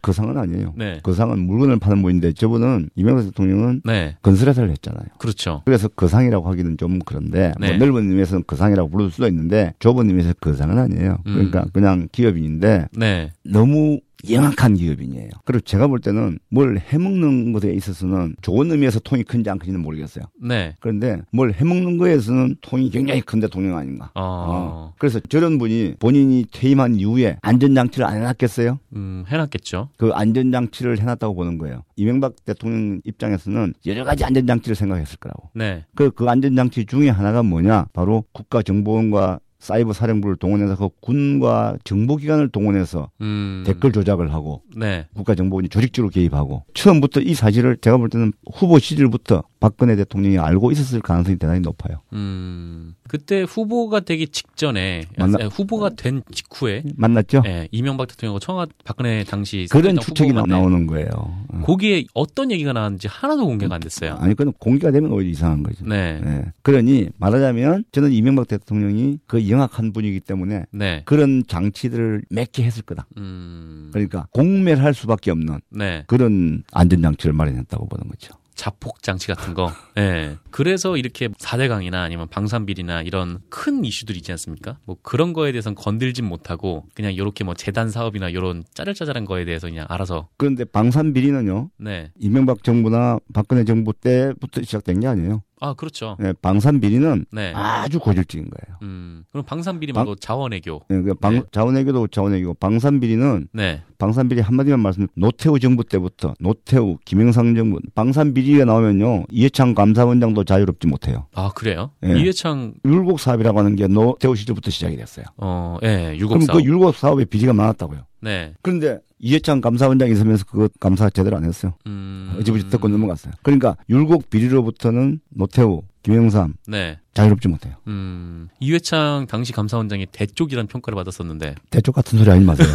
[0.00, 0.74] 그 상은 아니에요.
[0.76, 1.00] 네.
[1.02, 4.16] 그 상은 물건을 파는 분인데 저분은 이명박 대통령은 네.
[4.22, 5.06] 건설회사를 했잖아요.
[5.18, 5.62] 그렇죠.
[5.64, 7.68] 그래서 그 상이라고 하기는 좀 그런데 네.
[7.68, 11.18] 뭐 넓은 의미에서는 그 상이라고 부를 수도 있는데 좁은 의미에서 그 상은 아니에요.
[11.26, 11.34] 음.
[11.34, 13.32] 그러니까 그냥 기업인인데 네.
[13.44, 15.30] 너무 영악한 기업인이에요.
[15.44, 20.24] 그리고 제가 볼 때는 뭘 해먹는 것에 있어서는 좋은 의미에서 통이 큰지 안 큰지는 모르겠어요.
[20.42, 20.74] 네.
[20.80, 24.10] 그런데 뭘 해먹는 거에서는 통이 굉장히 큰 대통령 아닌가.
[24.14, 24.20] 어.
[24.22, 24.94] 어.
[24.98, 28.78] 그래서 저런 분이 본인이 퇴임한 이후에 안전장치를 안 해놨겠어요?
[28.96, 29.90] 음, 해놨겠죠.
[29.96, 31.82] 그 안전장치를 해놨다고 보는 거예요.
[31.96, 35.50] 이명박 대통령 입장에서는 여러 가지 안전장치를 생각했을 거라고.
[35.54, 35.84] 네.
[35.94, 37.86] 그, 그 안전장치 중에 하나가 뭐냐?
[37.92, 43.62] 바로 국가정보원과 사이버 사령부를 동원해서 그 군과 정보기관을 동원해서 음.
[43.66, 45.06] 댓글 조작을 하고 네.
[45.14, 51.00] 국가정보원이 조직적으로 개입하고 처음부터 이 사실을 제가 볼 때는 후보 시절부터 박근혜 대통령이 알고 있었을
[51.00, 52.00] 가능성이 대단히 높아요.
[52.14, 57.42] 음, 그때 후보가 되기 직전에 만나- 아, 후보가 된 직후에 만났죠?
[57.46, 61.08] 예, 이명박 대통령과 청와 박근혜 당시 그런 추측이 나- 나오는 거예요.
[61.12, 61.60] 어.
[61.64, 64.14] 거기에 어떤 얘기가 나왔는지 하나도 공개가 안 됐어요.
[64.18, 65.84] 아니, 그건 공개가 되면 오히려 이상한 거죠.
[65.86, 66.44] 네, 예.
[66.62, 73.06] 그러니 말하자면 저는 이명박 대통령이 그 영악한 분이기 때문에 네, 그런 장치들을 몇개 했을 거다.
[73.18, 78.32] 음, 그러니까 공멸할 수밖에 없는 네, 그런 안전장치를 마련했다고 보는 거죠.
[78.60, 79.72] 자폭 장치 같은 거.
[79.96, 80.36] 예.
[80.50, 84.76] 그래서 이렇게 4대강이나 아니면 방산비리나 이런 큰 이슈들이 있지 않습니까?
[84.84, 89.66] 뭐 그런 거에 대해서는 건들진 못하고 그냥 이렇게 뭐 재단 사업이나 이런 짜잘짜잘한 거에 대해서
[89.66, 91.70] 그냥 알아서 그런데 방산 비리는요.
[91.78, 92.10] 네.
[92.18, 95.42] 이명박 정부나 박근혜 정부 때부터 시작된 게 아니에요.
[95.60, 96.16] 아, 그렇죠.
[96.22, 97.52] 예, 방산 비리는 네.
[97.54, 98.78] 아주 고질적인 거예요.
[98.82, 99.24] 음.
[99.30, 100.80] 그럼 방산비리 말고 자원외교.
[100.90, 101.42] 예, 그 방, 네.
[101.52, 103.82] 자원외교도 자원외교고 방산 비리는 네.
[103.98, 110.44] 방산 비리 한마디만 말씀 노태우 정부 때부터 노태우 김영삼 정부 방산 비리가 나오면요 이해창 감사원장도
[110.44, 111.26] 자유롭지 못해요.
[111.34, 111.90] 아, 그래요?
[112.04, 112.18] 예.
[112.18, 115.26] 이해창 율곡 사업이라고 하는 게 노태우 시절부터 시작이 됐어요.
[115.36, 116.56] 어, 예, 그럼 유곡사업.
[116.56, 118.00] 그 율곡 사업에 비리가 많았다고요.
[118.22, 118.54] 네.
[118.62, 121.74] 그런데 이해창 감사원장이 있으면서 그거 감사 제대로 안 했어요.
[121.86, 122.34] 음.
[122.38, 123.34] 어지부지 듣고 넘어갔어요.
[123.42, 126.98] 그러니까 율곡 비리로부터는 노태우, 김영삼 네.
[127.12, 127.74] 자유롭지 못해요.
[127.86, 128.48] 음.
[128.60, 132.66] 이회창 당시 감사원장이 대쪽이라는 평가를 받았었는데 대쪽 같은 소리 하지 마세요.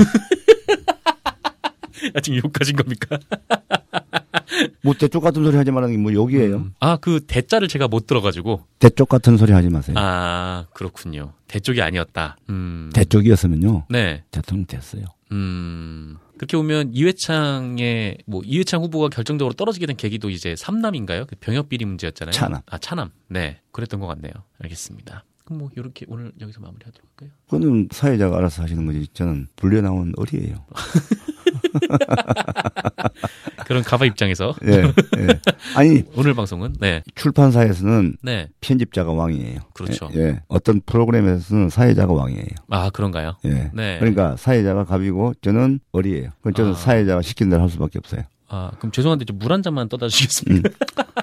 [2.13, 3.17] 아, 지금 욕하신 겁니까?
[4.83, 6.55] 뭐 대쪽 같은 소리 하지 말라는 게 뭐 욕이에요.
[6.57, 6.73] 음.
[6.79, 8.61] 아, 그 대자를 제가 못 들어가지고.
[8.79, 9.95] 대쪽 같은 소리 하지 마세요.
[9.97, 11.33] 아, 그렇군요.
[11.47, 12.37] 대쪽이 아니었다.
[12.49, 12.91] 음.
[12.93, 14.23] 대쪽이었으면요 네.
[14.29, 15.03] 대통령 됐어요.
[15.31, 16.17] 음.
[16.37, 21.25] 그렇게 보면 이회창의 뭐 이회창 후보가 결정적으로 떨어지게 된 계기도 이제 삼남인가요?
[21.25, 22.31] 그 병역 비리 문제였잖아요.
[22.33, 22.61] 차남.
[22.65, 23.11] 아, 차남.
[23.29, 23.61] 네.
[23.71, 24.33] 그랬던 것 같네요.
[24.59, 25.23] 알겠습니다.
[25.45, 27.35] 그럼 뭐 이렇게 오늘 여기서 마무리하도록 할까요?
[27.45, 29.07] 그거는 사회자가 알아서 하시는 거지.
[29.13, 30.65] 저는 불려 나온 어리예요.
[33.65, 35.39] 그런 가바 입장에서 예, 예.
[35.75, 37.03] 아니 오늘 방송은 네.
[37.15, 38.47] 출판사에서는 네.
[38.61, 39.59] 편집자가 왕이에요.
[39.73, 40.09] 그렇죠.
[40.15, 40.39] 예, 예.
[40.47, 42.45] 어떤 프로그램에서는 사회자가 왕이에요.
[42.69, 43.37] 아, 그런가요?
[43.45, 43.71] 예.
[43.73, 43.97] 네.
[43.99, 46.29] 그러니까 사회자가 갑이고 저는 어리예요.
[46.41, 46.75] 그럼 저는 아.
[46.75, 48.23] 사회자가 시킨 대로 할 수밖에 없어요.
[48.55, 50.69] 아, 그럼 죄송한데 물 한 잔만 떠다 주시겠습니까?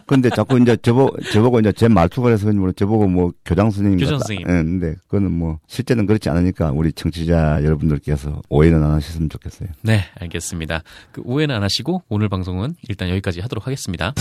[0.07, 3.99] 근데 자꾸 이제 저보, 저보고 이제 제 말투가 그래서 그런지 저보고 뭐 교장 선생님.
[3.99, 4.26] 교장 같다.
[4.26, 4.47] 선생님.
[4.49, 9.68] 예, 근데 그거는 뭐 실제는 그렇지 않으니까 우리 청취자 여러분들께서 오해는 안 하셨으면 좋겠어요.
[9.83, 10.83] 네, 알겠습니다.
[11.12, 14.12] 그 오해는 안 하시고 오늘 방송은 일단 여기까지 하도록 하겠습니다.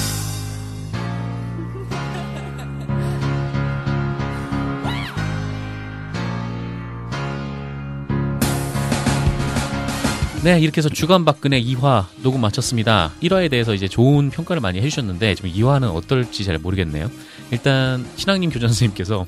[10.44, 13.12] 네, 이렇게 해서 주간 박근혜 2화 녹음 마쳤습니다.
[13.22, 17.12] 1화에 대해서 이제 좋은 평가를 많이 해주셨는데, 지금 2화는 어떨지 잘 모르겠네요.
[17.52, 19.28] 일단, 신앙님 교장 선생님께서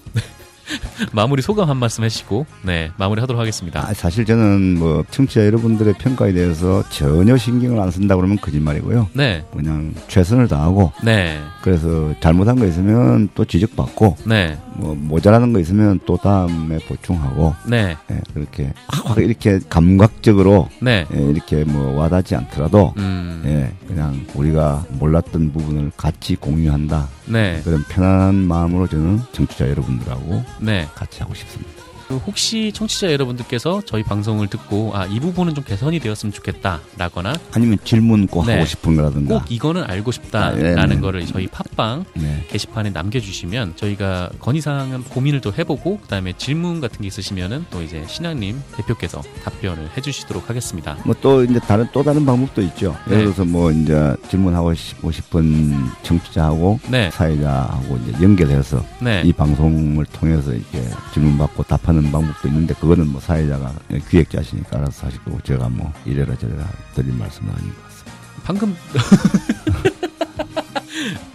[1.11, 3.88] 마무리 소감 한 말씀 해주시고, 네, 마무리 하도록 하겠습니다.
[3.88, 9.09] 아, 사실 저는 뭐 청취자 여러분들의 평가에 대해서 전혀 신경을 안 쓴다 그러면 거짓말이고요.
[9.14, 15.59] 네, 그냥 최선을 다하고 네, 그래서 잘못한 거 있으면 또 지적받고 네, 뭐 모자라는 거
[15.59, 22.36] 있으면 또 다음에 보충하고 네, 예, 그렇게 확 이렇게 감각적으로 네, 예, 이렇게 뭐 와닿지
[22.36, 29.69] 않더라도 음, 예, 그냥 우리가 몰랐던 부분을 같이 공유한다 네, 그런 편안한 마음으로 저는 청취자
[29.69, 30.88] 여러분들하고 네.
[30.95, 31.72] 같이 하고 싶습니다.
[32.08, 37.78] 그 혹시 청취자 여러분들께서 저희 방송을 듣고 아 이 부분은 좀 개선이 되었으면 좋겠다라거나 아니면
[37.84, 38.54] 질문 꼭 네.
[38.54, 41.01] 하고 싶은 거라든가 꼭 이거는 알고 싶다라는 아, 네, 네.
[41.01, 42.45] 거를 저희 팟빵 네.
[42.49, 48.60] 게시판에 남겨주시면 저희가 건의사항은 고민을 또 해보고 그다음에 질문 같은 게 있으시면은 또 이제 신앙님
[48.78, 50.97] 대표께서 답변을 해주시도록 하겠습니다.
[51.06, 52.97] 뭐 또 이제 다른 또 다른 방법도 있죠.
[53.06, 53.14] 네.
[53.14, 60.06] 예를 들어서 뭐 이제 질문하고 싶고 싶은 청취자하고 네, 사회자하고 이제 연결해서 네, 이 방송을
[60.08, 60.82] 통해서 이렇게
[61.14, 63.73] 질문받고 답하는 방법도 있는데 그거는 뭐 사회자가
[64.09, 68.13] 기획자시니까 알아서 하시고 제가 뭐 이래라 저래라 드릴 말씀은 아닌 것 같습니다.
[68.43, 68.75] 방금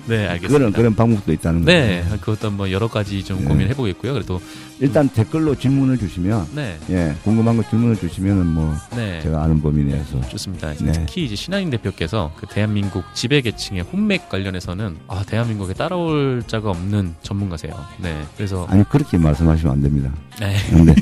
[0.07, 0.59] 네 알겠습니다.
[0.59, 1.81] 그런 그런 방법도 있다는 거예요.
[1.81, 3.45] 네, 그것도 한번 여러 가지 좀 네.
[3.45, 4.14] 고민해 보겠고요.
[4.14, 4.41] 그래도
[4.81, 9.21] 일단 댓글로 질문을 주시면 네, 예 궁금한 거 질문을 주시면은 뭐 네.
[9.23, 10.73] 제가 아는 범위 내에서 좋습니다.
[10.75, 10.93] 네.
[10.93, 17.14] 특히 이제 신하인 대표께서 그 대한민국 지배 계층의 혼맥 관련해서는 아 대한민국에 따라올 자가 없는
[17.23, 17.75] 전문가세요.
[17.99, 20.11] 네, 그래서 아니 그렇게 말씀하시면 안 됩니다.
[20.41, 20.95] 네, 근데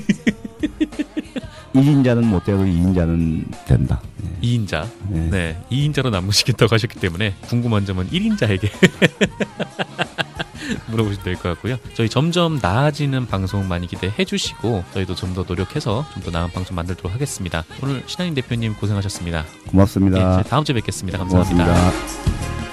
[1.75, 4.01] 1인자는 못 되고 2인자는 된다.
[4.47, 4.59] 예.
[4.59, 5.19] 2인자, 예.
[5.19, 8.71] 네, 2인자로 남으시겠다고 하셨기 때문에 궁금한 점은 1인자에게
[10.89, 11.77] 물어보시면 될 것 같고요.
[11.95, 16.75] 저희 점점 나아지는 방송 많이 기대해 주시고 저희도 좀 더 노력해서 좀 더 나은 방송
[16.77, 17.65] 만들도록 하겠습니다.
[17.83, 19.45] 오늘 신하인 대표님 고생하셨습니다.
[19.69, 20.41] 고맙습니다.
[20.41, 21.19] 예, 다음 주에 뵙겠습니다.
[21.19, 21.65] 감사합니다.
[21.65, 22.66] 고맙습니다.